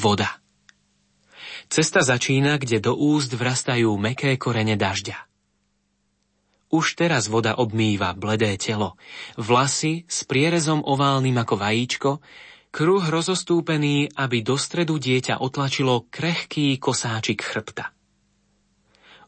voda. 0.07 0.39
Cesta 1.67 1.99
začína, 1.99 2.55
kde 2.55 2.79
do 2.79 2.95
úst 2.95 3.35
vrastajú 3.35 3.91
meké 3.99 4.39
korene 4.39 4.79
dažďa. 4.79 5.27
Už 6.71 6.95
teraz 6.95 7.27
voda 7.27 7.59
obmýva 7.59 8.15
bledé 8.15 8.55
telo, 8.55 8.95
vlasy 9.35 10.07
s 10.07 10.23
prierezom 10.23 10.79
oválnym 10.83 11.35
ako 11.35 11.55
vajíčko, 11.59 12.11
kruh 12.71 13.03
rozostúpený, 13.03 14.15
aby 14.15 14.43
do 14.43 14.55
stredu 14.55 14.95
dieťa 14.95 15.43
otlačilo 15.43 16.07
krehký 16.07 16.79
kosáčik 16.79 17.43
chrbta. 17.43 17.91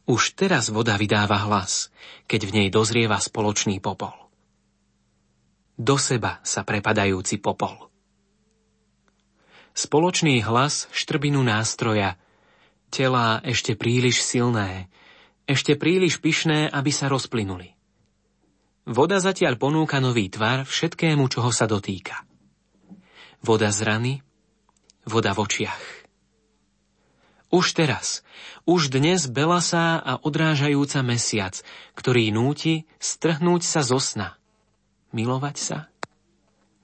Už 0.07 0.35
teraz 0.35 0.71
voda 0.71 0.95
vydáva 0.95 1.43
hlas, 1.47 1.91
keď 2.27 2.41
v 2.47 2.51
nej 2.55 2.67
dozrieva 2.71 3.19
spoločný 3.19 3.83
popol. 3.83 4.15
Do 5.79 5.95
seba 5.95 6.43
sa 6.43 6.67
prepadajúci 6.67 7.39
popol. 7.39 7.88
Spoločný 9.73 10.41
hlas 10.43 10.89
štrbinu 10.91 11.41
nástroja. 11.45 12.17
Telá 12.89 13.37
ešte 13.45 13.77
príliš 13.77 14.25
silné, 14.25 14.89
ešte 15.45 15.77
príliš 15.77 16.21
pyšné, 16.21 16.69
aby 16.69 16.89
sa 16.89 17.09
rozplynuli. 17.09 17.77
Voda 18.89 19.21
zatiaľ 19.21 19.61
ponúka 19.61 20.01
nový 20.01 20.29
tvar 20.29 20.65
všetkému, 20.65 21.29
čoho 21.29 21.53
sa 21.53 21.69
dotýka. 21.69 22.25
Voda 23.45 23.69
z 23.69 23.79
rany, 23.85 24.13
voda 25.05 25.33
v 25.37 25.45
očiach. 25.45 25.83
Už 27.49 27.73
teraz, 27.73 28.21
už 28.69 28.93
dnes 28.93 29.25
belasá 29.25 29.97
a 29.97 30.21
odrážajúca 30.21 31.01
mesiac, 31.01 31.57
ktorý 31.97 32.29
núti 32.29 32.85
strhnúť 33.01 33.61
sa 33.65 33.81
zo 33.81 33.97
sna, 33.97 34.37
milovať 35.13 35.57
sa 35.57 35.88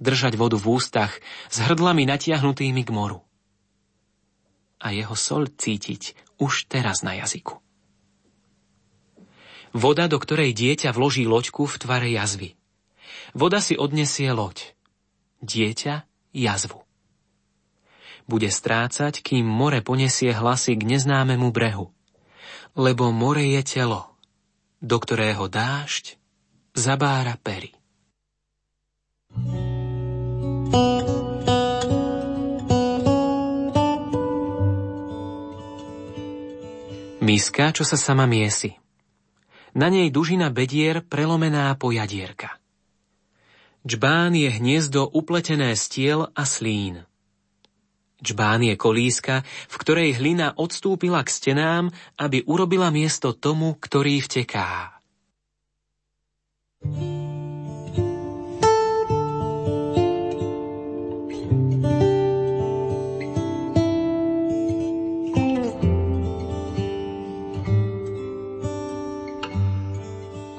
držať 0.06 0.38
vodu 0.38 0.62
v 0.62 0.78
ústach 0.78 1.18
s 1.50 1.58
hrdlami 1.65 2.06
natiahnutými 2.06 2.86
k 2.86 2.94
moru. 2.94 3.26
A 4.78 4.94
jeho 4.94 5.18
sol 5.18 5.50
cítiť 5.50 6.13
už 6.38 6.70
teraz 6.70 7.02
na 7.02 7.18
jazyku. 7.18 7.58
Voda, 9.76 10.08
do 10.08 10.22
ktorej 10.22 10.56
dieťa 10.56 10.96
vloží 10.96 11.28
loďku 11.28 11.68
v 11.68 11.76
tvare 11.76 12.08
jazvy. 12.08 12.56
Voda 13.36 13.60
si 13.60 13.76
odnesie 13.76 14.32
loď. 14.32 14.72
Dieťa 15.44 16.08
jazvu. 16.32 16.80
Bude 18.26 18.48
strácať, 18.48 19.20
kým 19.20 19.44
more 19.44 19.84
ponesie 19.84 20.32
hlasy 20.32 20.80
k 20.80 20.88
neznámemu 20.96 21.52
brehu. 21.52 21.91
Lebo 22.80 23.12
more 23.12 23.44
je 23.44 23.62
telo, 23.68 24.15
do 24.80 24.96
ktorého 24.96 25.52
dážď 25.52 26.15
zabára 26.72 27.36
pery. 27.39 27.76
thank 29.36 29.60
you 29.60 29.64
Miska, 37.26 37.73
čo 37.73 37.82
sa 37.82 37.97
sama 37.97 38.30
miesi. 38.30 38.78
Na 39.73 39.89
nej 39.89 40.13
dužina 40.13 40.53
bedier 40.53 41.01
prelomená 41.01 41.73
pojadierka. 41.73 42.61
Čbán 43.82 44.38
je 44.38 44.53
hniezdo 44.53 45.09
upletené 45.09 45.73
stiel 45.73 46.30
a 46.38 46.45
slín. 46.45 47.01
Čbán 48.21 48.61
je 48.61 48.78
kolíska, 48.78 49.41
v 49.45 49.76
ktorej 49.82 50.21
hlina 50.21 50.53
odstúpila 50.53 51.26
k 51.26 51.34
stenám, 51.34 51.86
aby 52.15 52.45
urobila 52.45 52.93
miesto 52.93 53.34
tomu, 53.34 53.73
ktorý 53.73 54.21
vteká. 54.21 54.93
thank 56.86 57.01
you 57.01 57.14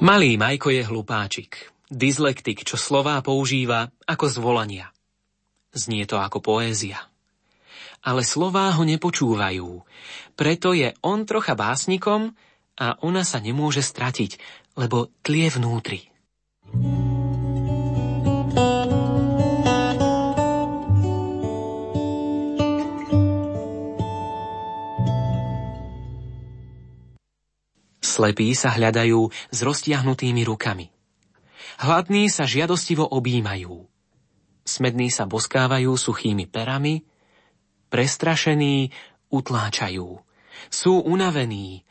Malý 0.07 0.39
Majko 0.39 0.71
je 0.71 0.87
hlupáčik, 0.87 1.67
dyslektik, 1.91 2.63
čo 2.63 2.79
slová 2.79 3.19
používa 3.19 3.91
ako 4.07 4.31
zvolania. 4.31 4.87
Znie 5.75 6.07
to 6.07 6.15
ako 6.15 6.39
poézia. 6.39 7.11
Ale 8.07 8.23
slová 8.23 8.71
ho 8.71 8.87
nepočúvajú, 8.87 9.83
preto 10.39 10.71
je 10.71 10.95
on 11.03 11.27
trocha 11.27 11.59
básnikom 11.59 12.31
a 12.79 12.95
ona 13.03 13.27
sa 13.27 13.43
nemôže 13.43 13.83
stratiť, 13.83 14.39
lebo 14.79 15.11
tlie 15.27 15.51
vnútri. 15.51 16.07
Slepí 28.17 28.49
sa 28.57 28.73
hľadajú 28.73 29.29
s 29.29 29.59
roztiahnutými 29.61 30.41
rukami. 30.49 30.89
Hladní 31.77 32.33
sa 32.33 32.49
žiadostivo 32.49 33.05
objímajú. 33.05 33.85
Smední 34.65 35.13
sa 35.13 35.29
boskávajú 35.29 35.93
suchými 35.93 36.49
perami, 36.49 37.05
prestrašení 37.93 38.89
utláčajú. 39.29 40.17
Sú 40.73 40.97
unavení, 40.97 41.85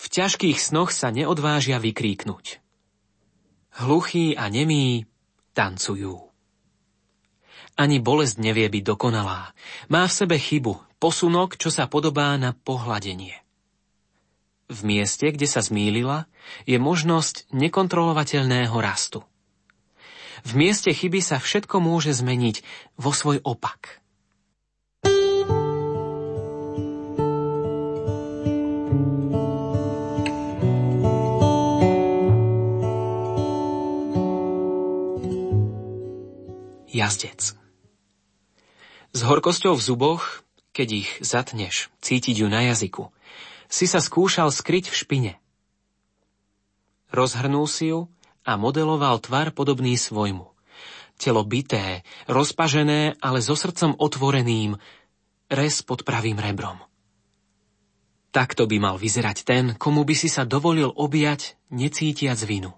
v 0.00 0.04
ťažkých 0.08 0.56
snoch 0.56 0.96
sa 0.96 1.12
neodvážia 1.12 1.76
vykríknuť. 1.76 2.64
Hluchí 3.76 4.32
a 4.32 4.48
nemí 4.48 5.04
tancujú. 5.52 6.32
Ani 7.76 8.00
bolesť 8.00 8.40
nevie 8.40 8.72
byť 8.72 8.80
dokonalá. 8.96 9.52
Má 9.92 10.08
v 10.08 10.16
sebe 10.24 10.40
chybu, 10.40 10.96
posunok, 10.96 11.60
čo 11.60 11.68
sa 11.68 11.84
podobá 11.84 12.32
na 12.40 12.56
pohľadenie. 12.56 13.45
V 14.66 14.80
mieste, 14.82 15.30
kde 15.30 15.46
sa 15.46 15.62
zmýlila, 15.62 16.26
je 16.66 16.74
možnosť 16.82 17.46
nekontrolovateľného 17.54 18.74
rastu. 18.82 19.22
V 20.42 20.52
mieste 20.58 20.90
chyby 20.90 21.22
sa 21.22 21.38
všetko 21.38 21.78
môže 21.78 22.10
zmeniť 22.10 22.66
vo 22.98 23.14
svoj 23.14 23.42
opak. 23.46 24.02
Jazdec 36.96 37.52
S 39.12 39.20
horkosťou 39.20 39.76
v 39.76 39.84
zuboch, 39.84 40.24
keď 40.72 40.88
ich 41.04 41.10
zatneš, 41.20 41.92
cítiť 42.00 42.40
ju 42.40 42.48
na 42.48 42.72
jazyku, 42.72 43.12
si 43.66 43.86
sa 43.90 43.98
skúšal 43.98 44.50
skryť 44.50 44.90
v 44.90 44.94
špine. 44.94 45.32
Rozhrnul 47.10 47.66
si 47.70 47.94
ju 47.94 48.10
a 48.46 48.54
modeloval 48.54 49.18
tvar 49.22 49.50
podobný 49.50 49.98
svojmu. 49.98 50.46
Telo 51.16 51.42
bité, 51.48 52.04
rozpažené, 52.28 53.16
ale 53.24 53.40
so 53.40 53.56
srdcom 53.56 53.96
otvoreným, 53.96 54.76
res 55.48 55.80
pod 55.80 56.04
pravým 56.04 56.36
rebrom. 56.36 56.76
Takto 58.36 58.68
by 58.68 58.76
mal 58.76 58.96
vyzerať 59.00 59.48
ten, 59.48 59.64
komu 59.80 60.04
by 60.04 60.12
si 60.12 60.28
sa 60.28 60.44
dovolil 60.44 60.92
objať, 60.92 61.56
necítiac 61.72 62.36
vinu. 62.44 62.76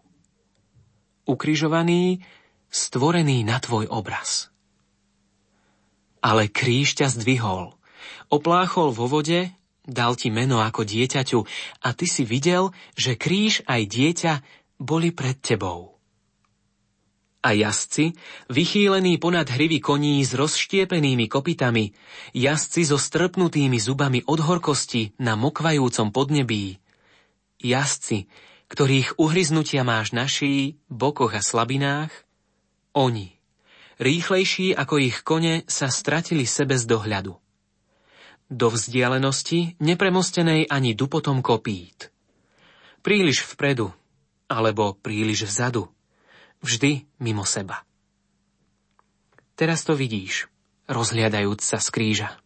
Ukrižovaný, 1.26 2.22
stvorený 2.70 3.42
na 3.42 3.58
tvoj 3.58 3.90
obraz. 3.90 4.54
Ale 6.22 6.46
kríž 6.46 6.94
ťa 6.94 7.10
zdvihol, 7.10 7.74
opláchol 8.30 8.94
vo 8.94 9.10
vode, 9.10 9.50
dal 9.88 10.14
ti 10.20 10.28
meno 10.28 10.60
ako 10.60 10.84
dieťaťu 10.84 11.40
a 11.82 11.88
ty 11.96 12.04
si 12.04 12.28
videl, 12.28 12.70
že 12.92 13.16
kríž 13.16 13.64
aj 13.64 13.82
dieťa 13.88 14.32
boli 14.76 15.10
pred 15.10 15.40
tebou. 15.40 15.96
A 17.38 17.56
jazdci, 17.56 18.12
vychýlení 18.52 19.16
ponad 19.16 19.48
hrivy 19.48 19.80
koní 19.80 20.20
s 20.20 20.36
rozštiepenými 20.36 21.30
kopitami, 21.32 21.96
jazdci 22.36 22.82
so 22.84 23.00
strpnutými 23.00 23.78
zubami 23.80 24.20
od 24.28 24.42
horkosti 24.42 25.16
na 25.22 25.38
mokvajúcom 25.38 26.12
podnebí, 26.12 26.76
jazdci, 27.62 28.28
ktorých 28.68 29.16
uhryznutia 29.16 29.86
máš 29.86 30.12
na 30.12 30.28
šíji, 30.28 30.76
bokoch 30.92 31.32
a 31.32 31.40
slabinách, 31.40 32.12
oni, 32.92 33.38
rýchlejší 34.02 34.74
ako 34.74 34.94
ich 34.98 35.22
kone, 35.22 35.62
sa 35.70 35.88
stratili 35.88 36.44
sebe 36.44 36.74
z 36.74 36.84
dohľadu. 36.84 37.47
Do 38.48 38.72
vzdialenosti, 38.72 39.76
nepremostenej 39.76 40.72
ani 40.72 40.96
dupotom 40.96 41.44
kopít. 41.44 42.08
Príliš 43.04 43.44
vpredu, 43.44 43.92
alebo 44.48 44.96
príliš 44.96 45.44
vzadu. 45.44 45.92
Vždy 46.64 47.04
mimo 47.20 47.44
seba. 47.44 47.84
Teraz 49.52 49.84
to 49.84 49.92
vidíš, 49.92 50.48
rozhliadajúc 50.88 51.60
sa 51.60 51.78
z 51.78 51.88
kríža. 51.92 52.40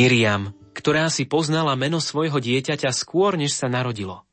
Miriam, 0.00 0.56
ktorá 0.72 1.12
si 1.12 1.28
poznala 1.28 1.76
meno 1.76 2.00
svojho 2.00 2.40
dieťaťa 2.40 2.88
skôr, 2.88 3.36
než 3.36 3.52
sa 3.52 3.68
narodilo. 3.68 4.24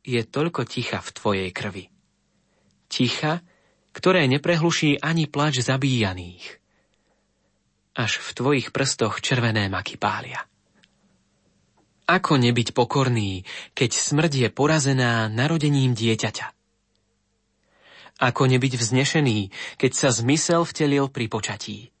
Je 0.00 0.24
toľko 0.24 0.64
ticha 0.64 1.04
v 1.04 1.10
tvojej 1.12 1.48
krvi. 1.52 1.92
Ticha, 2.88 3.44
ktoré 3.92 4.24
neprehluší 4.24 5.04
ani 5.04 5.28
plač 5.28 5.60
zabíjaných. 5.60 6.64
Až 7.92 8.24
v 8.24 8.28
tvojich 8.32 8.72
prstoch 8.72 9.20
červené 9.20 9.68
maky 9.68 10.00
pália. 10.00 10.48
Ako 12.08 12.40
nebyť 12.40 12.72
pokorný, 12.72 13.44
keď 13.76 14.00
smrť 14.00 14.32
je 14.32 14.48
porazená 14.48 15.28
narodením 15.28 15.92
dieťaťa? 15.92 16.56
Ako 18.24 18.48
nebyť 18.48 18.80
vznešený, 18.80 19.52
keď 19.76 19.92
sa 19.92 20.08
zmysel 20.08 20.64
vtelil 20.64 21.12
pri 21.12 21.28
počatí? 21.28 21.92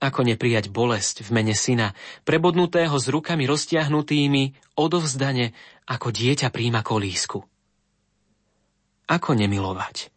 Ako 0.00 0.24
neprijať 0.24 0.72
bolesť 0.72 1.28
v 1.28 1.30
mene 1.36 1.52
syna, 1.52 1.92
prebodnutého 2.24 2.96
s 2.96 3.06
rukami 3.12 3.44
roztiahnutými, 3.44 4.74
odovzdane, 4.80 5.52
ako 5.84 6.08
dieťa 6.08 6.48
príjma 6.48 6.80
kolísku? 6.80 7.44
Ako 9.12 9.30
nemilovať? 9.36 10.08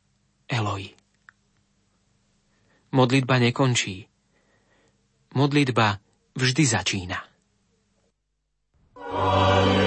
Eloi. 0.47 0.95
Modlitba 2.95 3.43
nekončí. 3.43 4.07
Modlitba 5.35 5.99
vždy 6.37 6.63
začína. 6.63 7.19
Amen. 9.13 9.82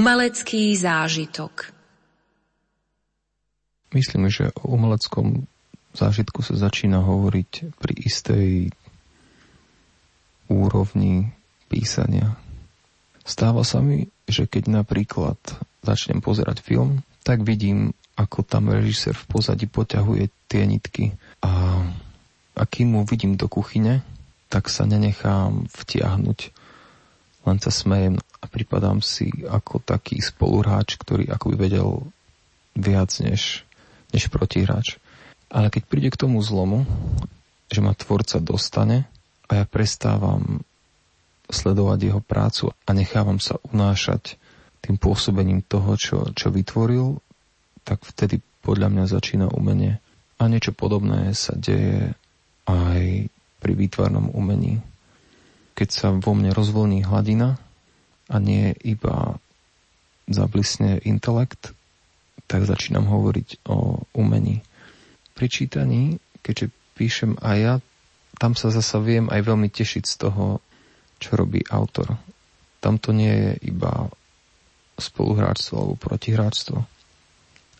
Umelecký 0.00 0.72
zážitok 0.80 1.76
Myslím, 3.92 4.32
že 4.32 4.48
o 4.64 4.72
umeleckom 4.72 5.44
zážitku 5.92 6.40
sa 6.40 6.56
začína 6.56 7.04
hovoriť 7.04 7.76
pri 7.76 7.94
istej 8.00 8.70
úrovni 10.48 11.34
písania. 11.68 12.38
Stáva 13.28 13.60
sa 13.60 13.84
mi, 13.84 14.08
že 14.24 14.48
keď 14.48 14.70
napríklad 14.82 15.36
začnem 15.84 16.22
pozerať 16.22 16.62
film, 16.62 17.04
tak 17.20 17.44
vidím, 17.44 17.92
ako 18.14 18.46
tam 18.46 18.72
režisér 18.72 19.12
v 19.12 19.26
pozadí 19.28 19.66
poťahuje 19.68 20.32
tie 20.48 20.64
nitky 20.64 21.12
a 21.44 22.62
kým 22.64 22.96
mu 22.96 23.02
vidím 23.04 23.34
do 23.34 23.52
kuchyne, 23.52 24.00
tak 24.48 24.72
sa 24.72 24.88
nenechám 24.88 25.68
vtiahnuť. 25.68 26.56
Len 27.44 27.56
sa 27.58 27.72
smejem 27.72 28.16
a 28.20 28.29
pripadám 28.70 29.02
si 29.02 29.26
ako 29.50 29.82
taký 29.82 30.22
spoluhráč, 30.22 30.94
ktorý 30.94 31.26
ako 31.26 31.50
by 31.50 31.56
vedel 31.58 32.06
viac 32.78 33.10
než, 33.18 33.66
než 34.14 34.30
protihráč. 34.30 35.02
Ale 35.50 35.74
keď 35.74 35.82
príde 35.90 36.14
k 36.14 36.22
tomu 36.22 36.38
zlomu, 36.38 36.86
že 37.66 37.82
ma 37.82 37.98
tvorca 37.98 38.38
dostane 38.38 39.10
a 39.50 39.58
ja 39.58 39.64
prestávam 39.66 40.62
sledovať 41.50 41.98
jeho 41.98 42.22
prácu 42.22 42.70
a 42.70 42.90
nechávam 42.94 43.42
sa 43.42 43.58
unášať 43.74 44.38
tým 44.86 45.02
pôsobením 45.02 45.66
toho, 45.66 45.98
čo, 45.98 46.30
čo 46.30 46.54
vytvoril, 46.54 47.18
tak 47.82 48.06
vtedy 48.06 48.38
podľa 48.62 48.86
mňa 48.86 49.04
začína 49.10 49.46
umenie. 49.50 49.98
A 50.38 50.46
niečo 50.46 50.70
podobné 50.70 51.34
sa 51.34 51.58
deje 51.58 52.14
aj 52.70 53.26
pri 53.58 53.72
výtvarnom 53.74 54.30
umení. 54.30 54.78
Keď 55.74 55.88
sa 55.90 56.14
vo 56.14 56.38
mne 56.38 56.54
rozvolní 56.54 57.02
hladina 57.02 57.58
a 58.30 58.38
nie 58.38 58.72
iba 58.86 59.42
zablisne 60.30 61.02
intelekt, 61.02 61.74
tak 62.46 62.62
začínam 62.62 63.10
hovoriť 63.10 63.66
o 63.66 64.06
umení. 64.14 64.62
Pri 65.34 65.46
čítaní, 65.50 66.22
keďže 66.46 66.70
píšem 66.94 67.32
aj 67.42 67.58
ja, 67.58 67.74
tam 68.38 68.54
sa 68.54 68.70
zasa 68.70 69.02
viem 69.02 69.26
aj 69.28 69.42
veľmi 69.42 69.68
tešiť 69.68 70.04
z 70.06 70.14
toho, 70.16 70.62
čo 71.20 71.36
robí 71.36 71.60
autor. 71.68 72.16
Tam 72.80 72.96
to 72.96 73.12
nie 73.12 73.30
je 73.30 73.52
iba 73.74 74.08
spoluhráčstvo 74.96 75.74
alebo 75.76 76.00
protihráčstvo. 76.00 76.78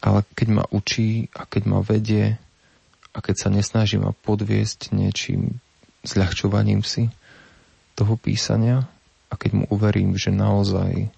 Ale 0.00 0.20
keď 0.36 0.48
ma 0.50 0.64
učí 0.68 1.32
a 1.32 1.48
keď 1.48 1.62
ma 1.68 1.80
vedie 1.80 2.36
a 3.12 3.18
keď 3.20 3.36
sa 3.36 3.48
nesnaží 3.48 3.96
ma 3.96 4.12
podviesť 4.12 4.92
niečím 4.96 5.60
zľahčovaním 6.04 6.80
si 6.80 7.12
toho 7.96 8.16
písania 8.16 8.88
a 9.30 9.34
keď 9.38 9.50
mu 9.54 9.64
uverím, 9.70 10.18
že 10.18 10.34
naozaj 10.34 11.08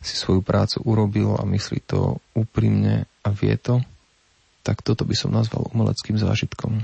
si 0.00 0.14
svoju 0.14 0.40
prácu 0.40 0.80
urobil 0.88 1.36
a 1.36 1.44
myslí 1.44 1.84
to 1.84 2.18
úprimne 2.32 3.04
a 3.04 3.28
vie 3.28 3.54
to, 3.60 3.84
tak 4.64 4.80
toto 4.80 5.04
by 5.04 5.14
som 5.14 5.34
nazval 5.34 5.68
umeleckým 5.70 6.16
zážitkom. 6.16 6.80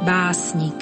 Básnik 0.00 0.80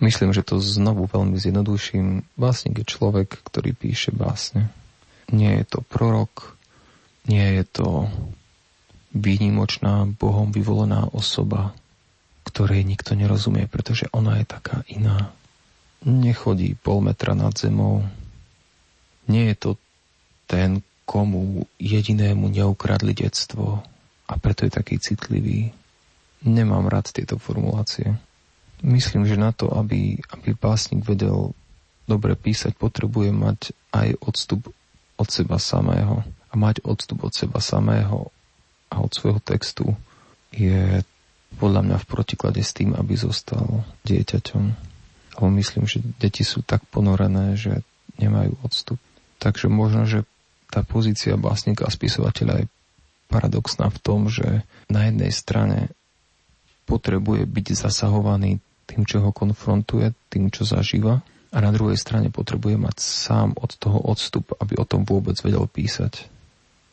Myslím, 0.00 0.32
že 0.32 0.40
to 0.40 0.56
znovu 0.56 1.04
veľmi 1.04 1.36
zjednoduším. 1.36 2.24
Básnik 2.32 2.80
je 2.80 2.88
človek, 2.88 3.36
ktorý 3.44 3.76
píše 3.76 4.08
básne. 4.16 4.72
Nie 5.28 5.60
je 5.60 5.76
to 5.76 5.84
prorok, 5.84 6.56
nie 7.28 7.60
je 7.60 7.64
to 7.68 8.08
výnimočná 9.10 10.06
Bohom 10.06 10.54
vyvolená 10.54 11.10
osoba, 11.10 11.74
ktorej 12.46 12.86
nikto 12.86 13.18
nerozumie, 13.18 13.66
pretože 13.66 14.06
ona 14.14 14.38
je 14.42 14.46
taká 14.46 14.86
iná. 14.90 15.34
Nechodí 16.06 16.78
pol 16.78 17.04
metra 17.04 17.36
nad 17.36 17.52
zemou. 17.58 18.06
Nie 19.28 19.52
je 19.52 19.56
to 19.58 19.70
ten, 20.48 20.82
komu 21.04 21.66
jedinému 21.82 22.46
neukradli 22.50 23.14
detstvo 23.14 23.82
a 24.30 24.32
preto 24.38 24.62
je 24.66 24.72
taký 24.72 25.02
citlivý. 25.02 25.74
Nemám 26.46 26.86
rád 26.86 27.10
tieto 27.10 27.36
formulácie. 27.36 28.14
Myslím, 28.80 29.26
že 29.26 29.36
na 29.36 29.52
to, 29.52 29.68
aby, 29.74 30.22
aby 30.32 30.56
básnik 30.56 31.04
vedel 31.04 31.52
dobre 32.08 32.38
písať, 32.38 32.78
potrebuje 32.78 33.34
mať 33.34 33.60
aj 33.92 34.08
odstup 34.22 34.70
od 35.20 35.28
seba 35.28 35.60
samého. 35.60 36.24
A 36.50 36.54
mať 36.58 36.82
odstup 36.86 37.26
od 37.26 37.34
seba 37.34 37.62
samého 37.62 38.32
a 38.90 39.00
od 39.00 39.10
svojho 39.14 39.40
textu 39.40 39.94
je 40.50 41.06
podľa 41.58 41.82
mňa 41.86 41.96
v 42.02 42.08
protiklade 42.10 42.62
s 42.62 42.74
tým, 42.74 42.94
aby 42.94 43.14
zostal 43.14 43.86
dieťaťom. 44.06 44.64
Ale 45.38 45.48
myslím, 45.62 45.86
že 45.86 46.02
deti 46.18 46.42
sú 46.42 46.62
tak 46.66 46.82
ponorené, 46.90 47.54
že 47.54 47.82
nemajú 48.18 48.58
odstup. 48.66 48.98
Takže 49.40 49.70
možno, 49.72 50.04
že 50.04 50.26
tá 50.68 50.84
pozícia 50.84 51.34
básnika 51.40 51.86
a 51.86 51.94
spisovateľa 51.94 52.64
je 52.64 52.66
paradoxná 53.30 53.88
v 53.90 53.98
tom, 54.02 54.26
že 54.26 54.66
na 54.90 55.06
jednej 55.06 55.30
strane 55.30 55.94
potrebuje 56.86 57.46
byť 57.46 57.66
zasahovaný 57.78 58.58
tým, 58.90 59.06
čo 59.06 59.22
ho 59.22 59.30
konfrontuje, 59.30 60.10
tým, 60.26 60.50
čo 60.50 60.66
zažíva 60.66 61.22
a 61.50 61.58
na 61.58 61.70
druhej 61.74 61.98
strane 61.98 62.30
potrebuje 62.30 62.78
mať 62.78 62.96
sám 62.98 63.54
od 63.58 63.74
toho 63.74 63.98
odstup, 63.98 64.54
aby 64.58 64.78
o 64.78 64.86
tom 64.86 65.02
vôbec 65.02 65.34
vedel 65.42 65.66
písať. 65.66 66.26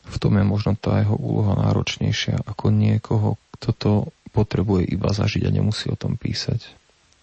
V 0.08 0.18
tom 0.18 0.40
je 0.40 0.46
možno 0.48 0.74
tá 0.80 1.04
jeho 1.04 1.16
úloha 1.20 1.60
náročnejšia 1.60 2.48
ako 2.48 2.72
niekoho, 2.72 3.36
kto 3.60 3.70
to 3.76 3.94
potrebuje 4.32 4.88
iba 4.88 5.10
zažiť 5.12 5.50
a 5.50 5.52
nemusí 5.52 5.90
o 5.92 5.98
tom 6.00 6.16
písať. 6.16 6.62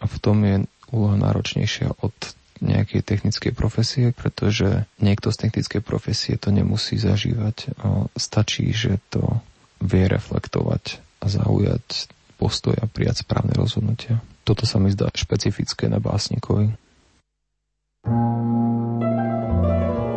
A 0.02 0.10
v 0.10 0.16
tom 0.20 0.42
je 0.44 0.56
úloha 0.92 1.16
náročnejšia 1.16 1.96
od 2.02 2.14
nejakej 2.62 3.02
technickej 3.02 3.52
profesie, 3.52 4.14
pretože 4.14 4.86
niekto 5.02 5.34
z 5.34 5.48
technickej 5.48 5.82
profesie 5.82 6.34
to 6.38 6.54
nemusí 6.54 6.96
zažívať. 6.96 7.76
A 7.82 8.08
stačí, 8.14 8.70
že 8.70 9.02
to 9.10 9.42
vie 9.82 10.06
reflektovať 10.06 11.02
a 11.20 11.26
zaujať 11.28 12.08
postoj 12.36 12.76
a 12.78 12.86
prijať 12.88 13.26
správne 13.26 13.56
rozhodnutia. 13.56 14.20
Toto 14.44 14.68
sa 14.68 14.76
mi 14.76 14.92
zdá 14.92 15.08
špecifické 15.12 15.88
na 15.88 15.98
básnikovi. 15.98 16.76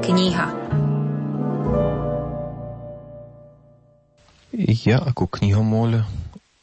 Kniha 0.03 0.66
Ja 4.57 4.97
ako 5.05 5.29
knihomôľ 5.29 6.01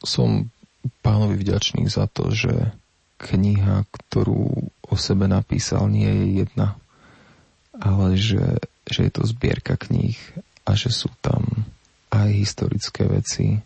som 0.03 0.51
pánovi 0.99 1.39
vďačný 1.39 1.87
za 1.87 2.11
to, 2.11 2.27
že 2.35 2.75
kniha, 3.23 3.87
ktorú 3.87 4.67
o 4.67 4.95
sebe 4.99 5.31
napísal, 5.31 5.87
nie 5.87 6.11
je 6.11 6.25
jedna, 6.43 6.75
ale 7.79 8.19
že, 8.19 8.59
že 8.83 9.07
je 9.07 9.11
to 9.15 9.23
zbierka 9.23 9.79
kníh 9.79 10.19
a 10.67 10.75
že 10.75 10.91
sú 10.91 11.07
tam 11.23 11.63
aj 12.11 12.29
historické 12.35 13.07
veci, 13.07 13.63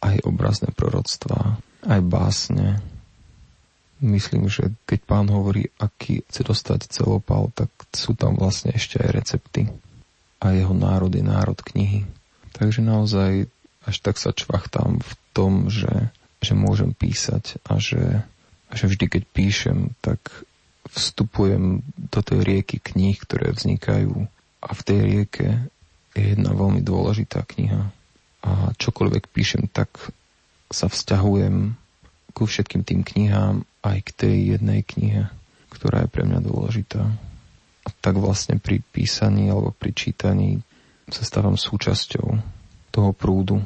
aj 0.00 0.24
obrazné 0.24 0.72
proroctvá, 0.72 1.60
aj 1.84 2.00
básne, 2.00 2.80
Myslím, 3.96 4.52
že 4.52 4.76
keď 4.84 5.00
pán 5.08 5.26
hovorí, 5.32 5.72
aký 5.80 6.20
chce 6.28 6.44
dostať 6.44 6.92
celopal, 6.92 7.48
tak 7.56 7.72
sú 7.96 8.12
tam 8.12 8.36
vlastne 8.36 8.76
ešte 8.76 9.00
aj 9.00 9.08
recepty. 9.08 9.72
A 10.36 10.52
jeho 10.52 10.76
národ 10.76 11.08
je 11.08 11.24
národ 11.24 11.56
knihy. 11.56 12.04
Takže 12.52 12.84
naozaj 12.84 13.48
až 13.86 13.96
tak 14.02 14.18
sa 14.18 14.34
čvachtám 14.34 14.98
v 14.98 15.12
tom, 15.30 15.70
že, 15.70 16.10
že 16.42 16.58
môžem 16.58 16.90
písať 16.90 17.62
a 17.62 17.78
že, 17.78 18.26
že 18.74 18.84
vždy, 18.90 19.06
keď 19.06 19.22
píšem, 19.30 19.78
tak 20.02 20.18
vstupujem 20.90 21.86
do 21.94 22.20
tej 22.22 22.42
rieky 22.42 22.82
kníh, 22.82 23.14
ktoré 23.18 23.54
vznikajú. 23.54 24.26
A 24.62 24.68
v 24.74 24.82
tej 24.82 25.00
rieke 25.06 25.48
je 26.18 26.34
jedna 26.34 26.50
veľmi 26.54 26.82
dôležitá 26.82 27.46
kniha. 27.46 27.94
A 28.46 28.50
čokoľvek 28.74 29.30
píšem, 29.30 29.70
tak 29.70 30.10
sa 30.70 30.90
vzťahujem 30.90 31.78
ku 32.34 32.42
všetkým 32.44 32.82
tým 32.82 33.00
knihám 33.06 33.62
aj 33.86 33.98
k 34.02 34.10
tej 34.12 34.36
jednej 34.58 34.82
knihe, 34.82 35.30
ktorá 35.70 36.04
je 36.04 36.12
pre 36.12 36.26
mňa 36.26 36.40
dôležitá. 36.42 37.02
A 37.86 37.88
tak 38.02 38.18
vlastne 38.18 38.58
pri 38.58 38.82
písaní 38.90 39.46
alebo 39.46 39.70
pri 39.70 39.94
čítaní 39.94 40.58
sa 41.06 41.22
stávam 41.22 41.54
súčasťou 41.54 42.26
toho 42.90 43.10
prúdu. 43.14 43.62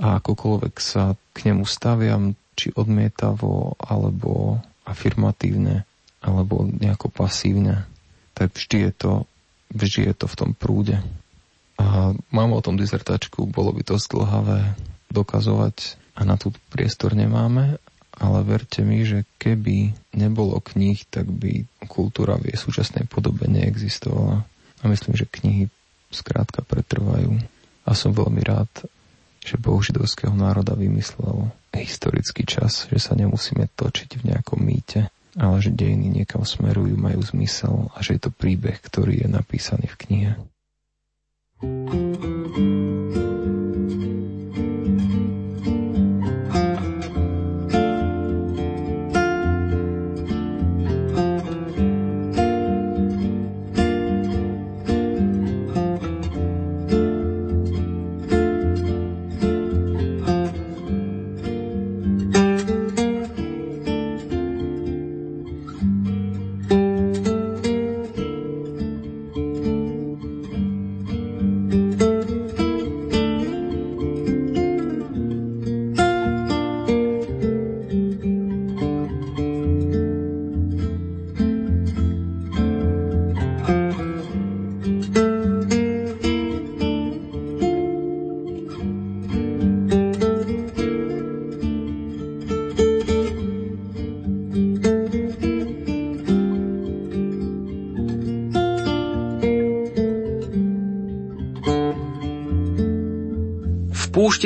A 0.00 0.18
akokoľvek 0.18 0.74
sa 0.82 1.14
k 1.34 1.50
nemu 1.50 1.62
staviam, 1.66 2.34
či 2.54 2.70
odmietavo, 2.74 3.78
alebo 3.78 4.62
afirmatívne, 4.86 5.86
alebo 6.22 6.66
nejako 6.66 7.10
pasívne, 7.10 7.86
tak 8.34 8.54
vždy 8.54 8.90
je 8.90 8.92
to, 8.94 9.12
vždy 9.74 10.00
je 10.10 10.14
to 10.14 10.26
v 10.26 10.38
tom 10.38 10.50
prúde. 10.54 10.96
A 11.78 12.14
mám 12.30 12.50
o 12.54 12.62
tom 12.62 12.78
dizertačku, 12.78 13.50
bolo 13.50 13.74
by 13.74 13.82
to 13.82 13.98
zdlhavé 13.98 14.78
dokazovať 15.10 15.98
a 16.14 16.22
na 16.22 16.38
tú 16.38 16.54
priestor 16.70 17.18
nemáme, 17.18 17.82
ale 18.14 18.38
verte 18.46 18.86
mi, 18.86 19.02
že 19.02 19.26
keby 19.42 19.90
nebolo 20.14 20.62
kníh, 20.62 21.02
tak 21.10 21.26
by 21.26 21.66
kultúra 21.90 22.38
v 22.38 22.54
jej 22.54 22.58
súčasnej 22.58 23.10
podobe 23.10 23.50
neexistovala. 23.50 24.46
A 24.80 24.84
myslím, 24.86 25.18
že 25.18 25.26
knihy 25.26 25.66
skrátka 26.14 26.62
pretrvajú. 26.62 27.42
A 27.82 27.90
som 27.98 28.14
veľmi 28.14 28.42
rád, 28.46 28.70
že 29.44 29.60
Boh 29.60 29.78
židovského 29.84 30.32
národa 30.32 30.72
vymyslel 30.72 31.52
historický 31.76 32.48
čas, 32.48 32.88
že 32.88 32.96
sa 32.96 33.12
nemusíme 33.12 33.68
točiť 33.76 34.24
v 34.24 34.32
nejakom 34.32 34.56
mýte, 34.56 35.12
ale 35.36 35.56
že 35.60 35.68
dejiny 35.68 36.24
niekam 36.24 36.48
smerujú, 36.48 36.96
majú 36.96 37.20
zmysel 37.20 37.92
a 37.92 38.00
že 38.00 38.16
je 38.16 38.20
to 38.24 38.30
príbeh, 38.32 38.80
ktorý 38.80 39.20
je 39.20 39.28
napísaný 39.28 39.86
v 39.92 39.98
knihe. 40.00 40.32
thank 41.64 42.58
you 42.58 43.03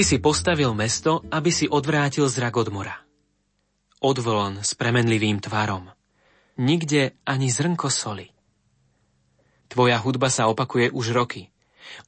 si 0.08 0.16
postavil 0.16 0.72
mesto, 0.72 1.20
aby 1.28 1.52
si 1.52 1.68
odvrátil 1.68 2.24
zrak 2.32 2.56
od 2.56 2.72
mora. 2.72 2.96
Odvolon 4.00 4.64
s 4.64 4.72
premenlivým 4.72 5.36
tvarom. 5.36 5.92
Nikde 6.56 7.20
ani 7.28 7.52
zrnko 7.52 7.92
soli. 7.92 8.32
Tvoja 9.68 10.00
hudba 10.00 10.32
sa 10.32 10.48
opakuje 10.48 10.88
už 10.96 11.12
roky. 11.12 11.52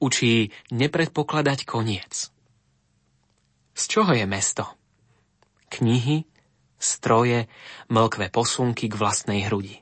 Učí 0.00 0.48
nepredpokladať 0.72 1.68
koniec. 1.68 2.32
Z 3.76 3.82
čoho 3.84 4.16
je 4.16 4.24
mesto? 4.24 4.64
Knihy, 5.68 6.24
stroje, 6.80 7.52
mlkvé 7.92 8.32
posunky 8.32 8.88
k 8.88 8.96
vlastnej 8.96 9.44
hrudi. 9.44 9.76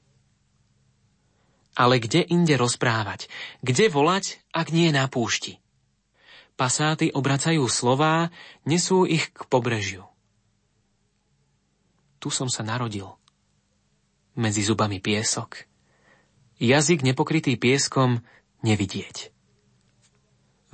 Ale 1.79 2.03
kde 2.03 2.27
inde 2.27 2.59
rozprávať? 2.59 3.31
Kde 3.63 3.87
volať, 3.87 4.43
ak 4.51 4.75
nie 4.75 4.91
na 4.91 5.07
púšti? 5.07 5.63
Pasáty 6.59 7.15
obracajú 7.15 7.71
slová, 7.71 8.35
nesú 8.67 9.07
ich 9.07 9.31
k 9.31 9.47
pobrežiu. 9.47 10.03
Tu 12.19 12.35
som 12.35 12.51
sa 12.51 12.67
narodil. 12.67 13.07
Medzi 14.35 14.67
zubami 14.67 14.99
piesok. 14.99 15.71
Jazyk 16.59 17.07
nepokrytý 17.07 17.55
pieskom 17.55 18.27
nevidieť. 18.67 19.31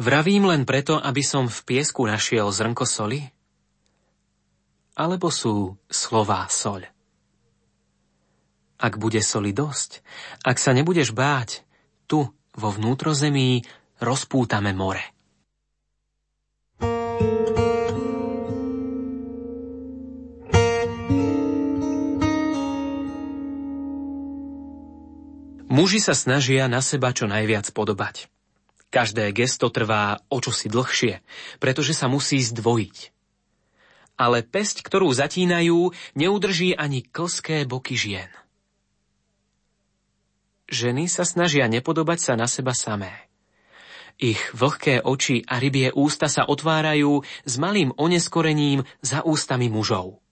Vravím 0.00 0.48
len 0.48 0.64
preto, 0.64 0.96
aby 0.96 1.20
som 1.20 1.52
v 1.52 1.60
piesku 1.68 2.08
našiel 2.08 2.48
zrnko 2.48 2.88
soli? 2.88 3.20
Alebo 4.96 5.28
sú 5.28 5.76
slová 5.92 6.48
soľ? 6.48 6.88
Ak 8.80 8.96
bude 8.96 9.20
soli 9.20 9.52
dosť, 9.52 10.00
ak 10.48 10.56
sa 10.56 10.72
nebudeš 10.72 11.12
báť, 11.12 11.60
tu, 12.08 12.24
vo 12.56 12.68
vnútrozemí, 12.72 13.68
rozpútame 14.00 14.72
more. 14.72 15.13
Muži 25.74 25.98
sa 25.98 26.14
snažia 26.14 26.70
na 26.70 26.78
seba 26.78 27.10
čo 27.10 27.26
najviac 27.26 27.66
podobať. 27.74 28.30
Každé 28.94 29.26
gesto 29.34 29.74
trvá 29.74 30.22
o 30.30 30.38
čosi 30.38 30.70
dlhšie, 30.70 31.18
pretože 31.58 31.98
sa 31.98 32.06
musí 32.06 32.38
zdvojiť. 32.38 33.10
Ale 34.14 34.46
pesť, 34.46 34.86
ktorú 34.86 35.10
zatínajú, 35.10 35.90
neudrží 36.14 36.78
ani 36.78 37.02
klské 37.02 37.66
boky 37.66 37.98
žien. 37.98 38.30
Ženy 40.70 41.10
sa 41.10 41.26
snažia 41.26 41.66
nepodobať 41.66 42.22
sa 42.22 42.32
na 42.38 42.46
seba 42.46 42.70
samé. 42.70 43.10
Ich 44.14 44.38
vlhké 44.54 45.02
oči 45.02 45.42
a 45.42 45.58
rybie 45.58 45.90
ústa 45.90 46.30
sa 46.30 46.46
otvárajú 46.46 47.26
s 47.42 47.54
malým 47.58 47.90
oneskorením 47.98 48.86
za 49.02 49.26
ústami 49.26 49.66
mužov. 49.66 50.22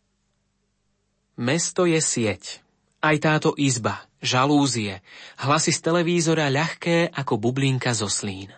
Mesto 1.34 1.82
je 1.82 1.98
sieť. 1.98 2.61
Aj 3.02 3.18
táto 3.18 3.58
izba, 3.58 4.06
žalúzie, 4.22 5.02
hlasy 5.42 5.74
z 5.74 5.80
televízora 5.82 6.46
ľahké 6.46 7.10
ako 7.10 7.34
bublinka 7.34 7.90
zo 7.98 8.06
slín. 8.06 8.54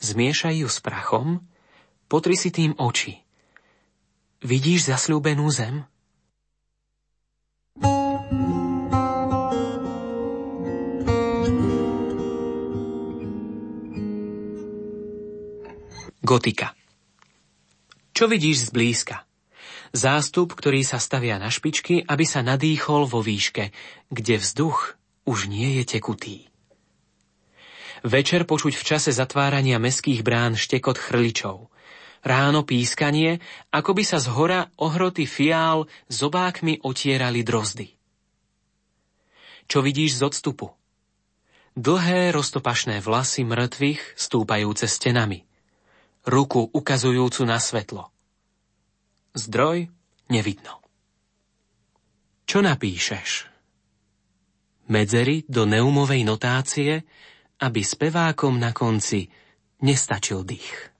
Zmiešaj 0.00 0.64
ju 0.64 0.68
s 0.72 0.80
prachom, 0.80 1.44
potri 2.08 2.40
si 2.40 2.48
tým 2.48 2.72
oči. 2.80 3.20
Vidíš 4.40 4.88
zasľúbenú 4.88 5.52
zem? 5.52 5.84
Gotika 16.24 16.72
Čo 18.16 18.32
vidíš 18.32 18.72
zblízka? 18.72 19.29
Zástup, 19.90 20.54
ktorý 20.54 20.86
sa 20.86 21.02
stavia 21.02 21.34
na 21.42 21.50
špičky, 21.50 22.06
aby 22.06 22.22
sa 22.22 22.46
nadýchol 22.46 23.10
vo 23.10 23.26
výške, 23.26 23.74
kde 24.06 24.38
vzduch 24.38 24.94
už 25.26 25.50
nie 25.50 25.82
je 25.82 25.84
tekutý. 25.98 26.36
Večer 28.06 28.46
počuť 28.46 28.78
v 28.78 28.86
čase 28.86 29.10
zatvárania 29.10 29.82
meských 29.82 30.22
brán 30.22 30.54
štekot 30.54 30.94
chrličov. 30.94 31.74
Ráno 32.22 32.62
pískanie, 32.62 33.42
ako 33.74 33.98
by 33.98 34.02
sa 34.06 34.22
z 34.22 34.30
hora 34.30 34.70
ohroty 34.78 35.26
fiál 35.26 35.90
zobákmi 36.06 36.86
otierali 36.86 37.42
drozdy. 37.42 37.90
Čo 39.66 39.82
vidíš 39.82 40.22
z 40.22 40.30
odstupu? 40.30 40.70
Dlhé 41.74 42.30
roztopašné 42.30 43.02
vlasy 43.02 43.42
mŕtvych 43.42 44.14
stúpajúce 44.14 44.86
stenami. 44.86 45.42
Ruku 46.22 46.70
ukazujúcu 46.70 47.42
na 47.42 47.58
svetlo 47.58 48.14
Zdroj 49.30 49.86
nevidno. 50.26 50.82
Čo 52.50 52.66
napíšeš? 52.66 53.46
Medzery 54.90 55.46
do 55.46 55.70
neumovej 55.70 56.26
notácie, 56.26 57.06
aby 57.62 57.80
spevákom 57.84 58.58
na 58.58 58.74
konci 58.74 59.30
nestačil 59.86 60.42
dých. 60.42 60.90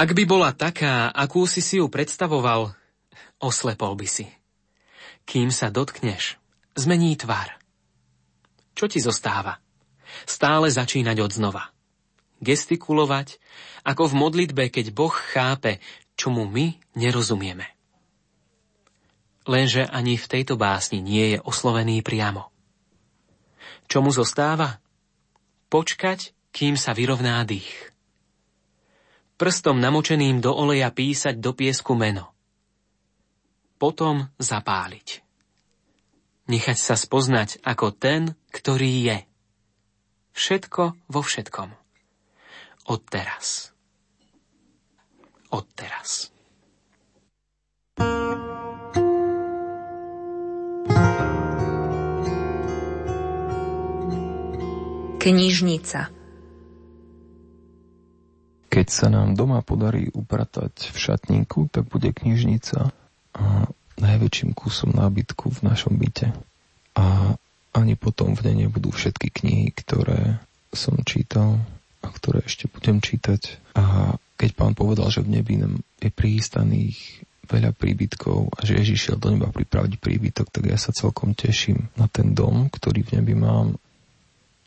Ak 0.00 0.16
by 0.16 0.24
bola 0.24 0.56
taká, 0.56 1.12
akú 1.12 1.44
si 1.44 1.60
si 1.60 1.76
ju 1.76 1.92
predstavoval, 1.92 2.72
oslepol 3.36 4.00
by 4.00 4.08
si. 4.08 4.24
Kým 5.28 5.52
sa 5.52 5.68
dotkneš, 5.68 6.40
zmení 6.72 7.20
tvar. 7.20 7.59
Čo 8.80 8.88
ti 8.88 8.96
zostáva? 8.96 9.60
Stále 10.24 10.72
začínať 10.72 11.20
od 11.20 11.36
znova. 11.36 11.68
Gestikulovať, 12.40 13.36
ako 13.84 14.08
v 14.08 14.14
modlitbe, 14.16 14.72
keď 14.72 14.96
Boh 14.96 15.12
chápe, 15.12 15.84
čo 16.16 16.32
mu 16.32 16.48
my 16.48 16.80
nerozumieme. 16.96 17.68
Lenže 19.44 19.84
ani 19.84 20.16
v 20.16 20.24
tejto 20.24 20.56
básni 20.56 21.04
nie 21.04 21.36
je 21.36 21.38
oslovený 21.44 22.00
priamo. 22.00 22.48
Čo 23.84 24.00
mu 24.00 24.16
zostáva? 24.16 24.80
Počkať, 25.68 26.32
kým 26.48 26.80
sa 26.80 26.96
vyrovná 26.96 27.44
dých. 27.44 27.92
Prstom 29.36 29.76
namočeným 29.76 30.40
do 30.40 30.56
oleja 30.56 30.88
písať 30.88 31.36
do 31.36 31.52
piesku 31.52 31.92
meno. 31.92 32.32
Potom 33.76 34.24
zapáliť 34.40 35.28
nechať 36.50 36.78
sa 36.82 36.98
spoznať 36.98 37.62
ako 37.62 37.94
ten, 37.94 38.34
ktorý 38.50 38.92
je. 39.06 39.18
Všetko 40.34 40.82
vo 41.10 41.20
všetkom. 41.22 41.70
Od 42.90 43.00
teraz. 43.06 43.70
Od 45.50 45.66
teraz. 45.74 46.30
Knižnica 55.20 56.08
Keď 58.70 58.86
sa 58.88 59.12
nám 59.12 59.36
doma 59.36 59.60
podarí 59.60 60.08
upratať 60.08 60.88
v 60.88 60.96
šatníku, 60.96 61.68
tak 61.68 61.90
bude 61.92 62.14
knižnica 62.14 62.88
a 63.36 63.44
najväčším 64.00 64.56
kusom 64.56 64.96
nábytku 64.96 65.52
v 65.52 65.60
našom 65.60 66.00
byte. 66.00 66.32
A 66.96 67.36
ani 67.70 67.94
potom 67.94 68.34
v 68.34 68.50
nej 68.50 68.66
nebudú 68.66 68.90
všetky 68.90 69.30
knihy, 69.30 69.68
ktoré 69.74 70.42
som 70.74 70.98
čítal 71.06 71.62
a 72.00 72.08
ktoré 72.10 72.42
ešte 72.42 72.66
budem 72.70 72.98
čítať. 72.98 73.60
A 73.76 74.16
keď 74.40 74.50
pán 74.56 74.72
povedal, 74.74 75.12
že 75.12 75.22
v 75.22 75.38
nebi 75.38 75.60
je 76.00 76.10
prihystaných 76.10 77.26
veľa 77.50 77.74
príbytkov 77.74 78.54
a 78.54 78.60
že 78.62 78.78
Ježiš 78.78 79.10
šiel 79.10 79.18
do 79.18 79.34
neba 79.34 79.50
pripraviť 79.50 79.98
príbytok, 79.98 80.54
tak 80.54 80.70
ja 80.70 80.78
sa 80.78 80.94
celkom 80.94 81.34
teším 81.34 81.90
na 81.98 82.06
ten 82.06 82.30
dom, 82.30 82.70
ktorý 82.70 83.02
v 83.02 83.20
nebi 83.20 83.34
mám 83.34 83.74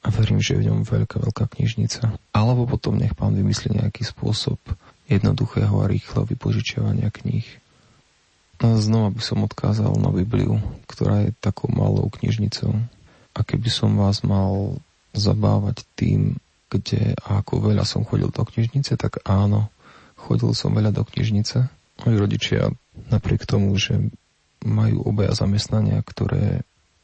a 0.04 0.12
verím, 0.12 0.44
že 0.44 0.60
je 0.60 0.68
v 0.68 0.68
ňom 0.68 0.84
veľká, 0.84 1.16
veľká 1.16 1.48
knižnica. 1.56 2.12
Alebo 2.36 2.68
potom 2.68 3.00
nech 3.00 3.16
pán 3.16 3.32
vymyslí 3.40 3.80
nejaký 3.80 4.04
spôsob 4.04 4.60
jednoduchého 5.08 5.72
a 5.80 5.88
rýchleho 5.88 6.28
vypožičiavania 6.28 7.08
kníh. 7.08 7.48
Znova 8.62 9.10
by 9.12 9.22
som 9.24 9.44
odkázal 9.44 9.92
na 9.98 10.14
Bibliu, 10.14 10.62
ktorá 10.88 11.28
je 11.28 11.32
takou 11.42 11.68
malou 11.74 12.08
knižnicou. 12.08 12.72
A 13.34 13.40
keby 13.42 13.68
som 13.68 13.98
vás 13.98 14.22
mal 14.22 14.78
zabávať 15.12 15.84
tým, 15.98 16.38
kde 16.70 17.18
a 17.22 17.42
ako 17.42 17.70
veľa 17.70 17.86
som 17.86 18.06
chodil 18.06 18.30
do 18.30 18.44
knižnice, 18.46 18.98
tak 18.98 19.22
áno, 19.26 19.70
chodil 20.18 20.54
som 20.54 20.74
veľa 20.74 20.94
do 20.94 21.04
knižnice. 21.06 21.70
Moji 22.06 22.18
rodičia 22.18 22.74
napriek 23.10 23.46
tomu, 23.46 23.74
že 23.78 23.98
majú 24.64 25.06
obaja 25.06 25.36
zamestnania, 25.36 26.02
ktoré 26.02 26.64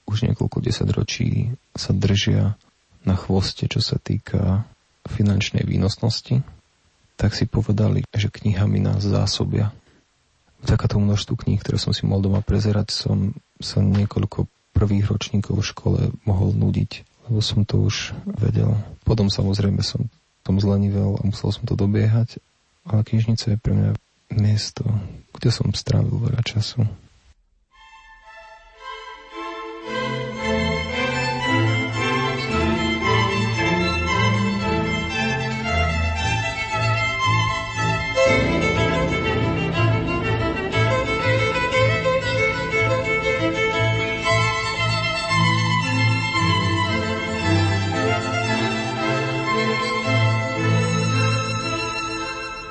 už 0.09 0.25
niekoľko 0.25 0.63
desaťročí 0.63 1.53
sa 1.77 1.93
držia 1.93 2.57
na 3.05 3.15
chvoste, 3.19 3.69
čo 3.69 3.83
sa 3.83 4.01
týka 4.01 4.65
finančnej 5.05 5.65
výnosnosti, 5.65 6.41
tak 7.19 7.35
si 7.35 7.45
povedali, 7.45 8.05
že 8.15 8.31
knihami 8.31 8.79
nás 8.81 9.05
zásobia 9.05 9.75
vďaka 10.63 10.85
tomu 10.91 11.09
množstvu 11.09 11.35
kníh, 11.35 11.59
ktoré 11.59 11.77
som 11.79 11.95
si 11.95 12.03
mohol 12.03 12.31
doma 12.31 12.41
prezerať, 12.43 12.91
som 12.91 13.35
sa 13.59 13.79
niekoľko 13.83 14.47
prvých 14.75 15.11
ročníkov 15.11 15.59
v 15.59 15.69
škole 15.69 15.99
mohol 16.23 16.55
nudiť, 16.55 16.91
lebo 17.27 17.39
som 17.43 17.67
to 17.67 17.83
už 17.83 18.15
vedel. 18.39 18.77
Potom 19.03 19.27
samozrejme 19.27 19.83
som 19.83 20.07
tom 20.49 20.57
zlenivel 20.57 21.13
a 21.19 21.21
musel 21.29 21.53
som 21.53 21.69
to 21.69 21.77
dobiehať, 21.77 22.41
ale 22.87 23.05
knižnica 23.05 23.53
je 23.53 23.57
pre 23.61 23.73
mňa 23.77 23.91
miesto, 24.33 24.81
kde 25.37 25.49
som 25.53 25.69
strávil 25.77 26.17
veľa 26.17 26.41
času. 26.41 26.89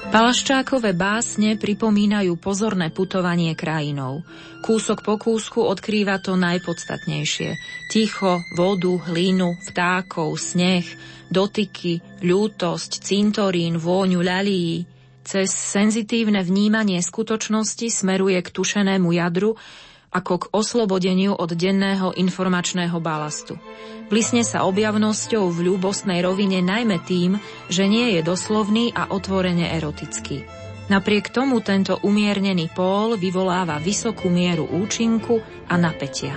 Palaščákové 0.09 0.97
básne 0.97 1.61
pripomínajú 1.61 2.41
pozorné 2.41 2.89
putovanie 2.89 3.53
krajinou. 3.53 4.25
Kúsok 4.65 5.05
po 5.05 5.21
kúsku 5.21 5.61
odkrýva 5.61 6.17
to 6.25 6.33
najpodstatnejšie. 6.33 7.61
Ticho, 7.93 8.41
vodu, 8.57 8.97
hlínu, 9.05 9.61
vtákov, 9.69 10.33
sneh, 10.41 10.89
dotyky, 11.29 12.01
ľútosť, 12.25 13.05
cintorín, 13.05 13.77
vôňu 13.77 14.25
ľalí. 14.25 14.89
Cez 15.29 15.53
senzitívne 15.53 16.41
vnímanie 16.41 17.05
skutočnosti 17.05 17.93
smeruje 17.93 18.41
k 18.41 18.49
tušenému 18.49 19.13
jadru, 19.13 19.61
ako 20.09 20.35
k 20.41 20.45
oslobodeniu 20.57 21.37
od 21.37 21.53
denného 21.53 22.17
informačného 22.17 22.97
balastu. 22.99 23.61
Blisne 24.09 24.41
sa 24.41 24.65
objavnosťou 24.65 25.53
v 25.53 25.59
ľúbostnej 25.69 26.25
rovine 26.25 26.65
najmä 26.65 27.05
tým, 27.05 27.37
že 27.69 27.85
nie 27.85 28.17
je 28.17 28.25
doslovný 28.25 28.93
a 28.97 29.13
otvorene 29.13 29.69
erotický. 29.77 30.49
Napriek 30.89 31.29
tomu 31.29 31.61
tento 31.61 32.01
umiernený 32.01 32.73
pól 32.73 33.21
vyvoláva 33.21 33.77
vysokú 33.77 34.33
mieru 34.33 34.65
účinku 34.65 35.45
a 35.69 35.77
napätia. 35.77 36.33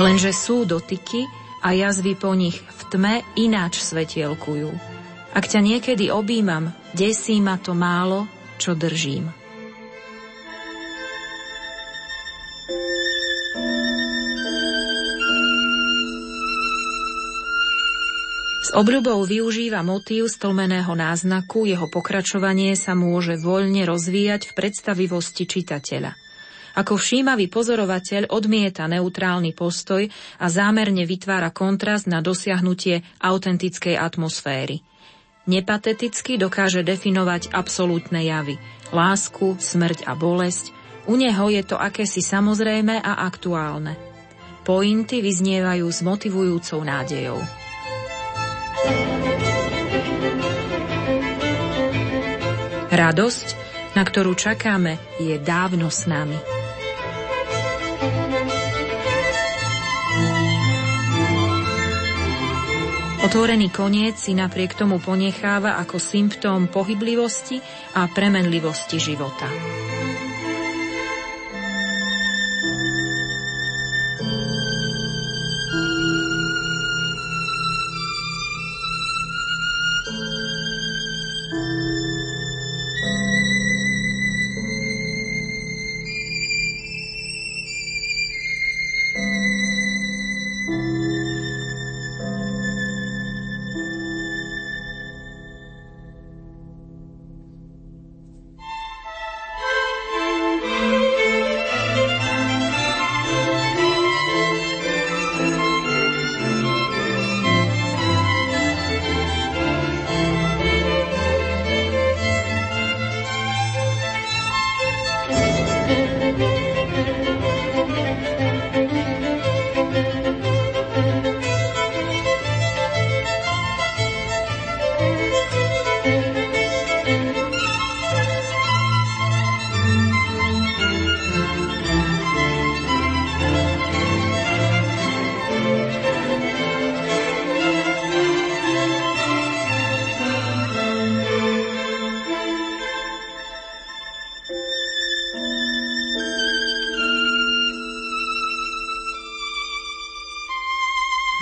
Lenže 0.00 0.32
sú 0.32 0.64
dotyky 0.64 1.28
a 1.60 1.76
jazvy 1.76 2.16
po 2.16 2.32
nich 2.32 2.58
v 2.58 2.80
tme 2.90 3.14
ináč 3.38 3.84
svetielkujú. 3.84 4.91
Ak 5.32 5.48
ťa 5.48 5.64
niekedy 5.64 6.12
objímam, 6.12 6.76
Desí 6.92 7.40
ma 7.40 7.56
to 7.56 7.72
málo, 7.72 8.28
čo 8.60 8.76
držím. 8.76 9.32
S 18.60 18.68
obľubou 18.76 19.24
využíva 19.24 19.80
motív 19.80 20.28
stlmeného 20.28 20.92
náznaku, 20.92 21.64
jeho 21.64 21.88
pokračovanie 21.88 22.76
sa 22.76 22.92
môže 22.92 23.40
voľne 23.40 23.88
rozvíjať 23.88 24.52
v 24.52 24.56
predstavivosti 24.56 25.48
čitateľa. 25.48 26.12
Ako 26.76 27.00
všímavý 27.00 27.48
pozorovateľ 27.48 28.28
odmieta 28.28 28.84
neutrálny 28.84 29.56
postoj 29.56 30.04
a 30.36 30.46
zámerne 30.52 31.08
vytvára 31.08 31.48
kontrast 31.56 32.04
na 32.04 32.20
dosiahnutie 32.20 33.00
autentickej 33.24 33.96
atmosféry– 33.96 34.84
Nepateticky 35.42 36.38
dokáže 36.38 36.86
definovať 36.86 37.50
absolútne 37.50 38.22
javy. 38.22 38.62
Lásku, 38.94 39.58
smrť 39.58 40.06
a 40.06 40.14
bolesť. 40.14 40.70
U 41.10 41.18
neho 41.18 41.50
je 41.50 41.66
to 41.66 41.74
akési 41.74 42.22
samozrejme 42.22 42.94
a 43.02 43.26
aktuálne. 43.26 43.98
Pointy 44.62 45.18
vyznievajú 45.18 45.86
s 45.90 46.00
motivujúcou 46.06 46.86
nádejou. 46.86 47.42
Radosť, 52.92 53.46
na 53.98 54.02
ktorú 54.06 54.38
čakáme, 54.38 55.02
je 55.18 55.42
dávno 55.42 55.90
s 55.90 56.06
nami. 56.06 56.61
Otvorený 63.22 63.70
koniec 63.70 64.18
si 64.18 64.34
napriek 64.34 64.74
tomu 64.74 64.98
ponecháva 64.98 65.78
ako 65.78 66.02
symptóm 66.02 66.66
pohyblivosti 66.66 67.62
a 67.94 68.10
premenlivosti 68.10 68.98
života. 68.98 69.46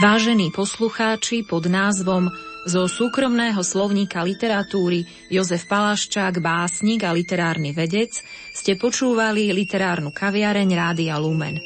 Vážení 0.01 0.49
poslucháči 0.49 1.45
pod 1.45 1.69
názvom 1.69 2.33
zo 2.65 2.89
súkromného 2.89 3.61
slovníka 3.61 4.25
literatúry 4.25 5.05
Jozef 5.29 5.69
Palaščák, 5.69 6.41
básnik 6.41 7.05
a 7.05 7.13
literárny 7.13 7.77
vedec, 7.77 8.09
ste 8.57 8.81
počúvali 8.81 9.53
literárnu 9.53 10.09
kaviareň 10.09 10.73
Rádia 10.73 11.21
Lumen. 11.21 11.61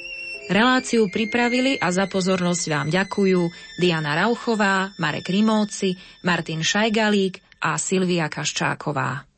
Reláciu 0.50 1.06
pripravili 1.14 1.78
a 1.78 1.94
za 1.94 2.10
pozornosť 2.10 2.64
vám 2.74 2.88
ďakujú 2.90 3.40
Diana 3.78 4.18
Rauchová, 4.26 4.90
Marek 4.98 5.30
Rimóci, 5.30 5.94
Martin 6.26 6.66
Šajgalík 6.66 7.38
a 7.62 7.78
Silvia 7.78 8.26
Kaščáková. 8.26 9.33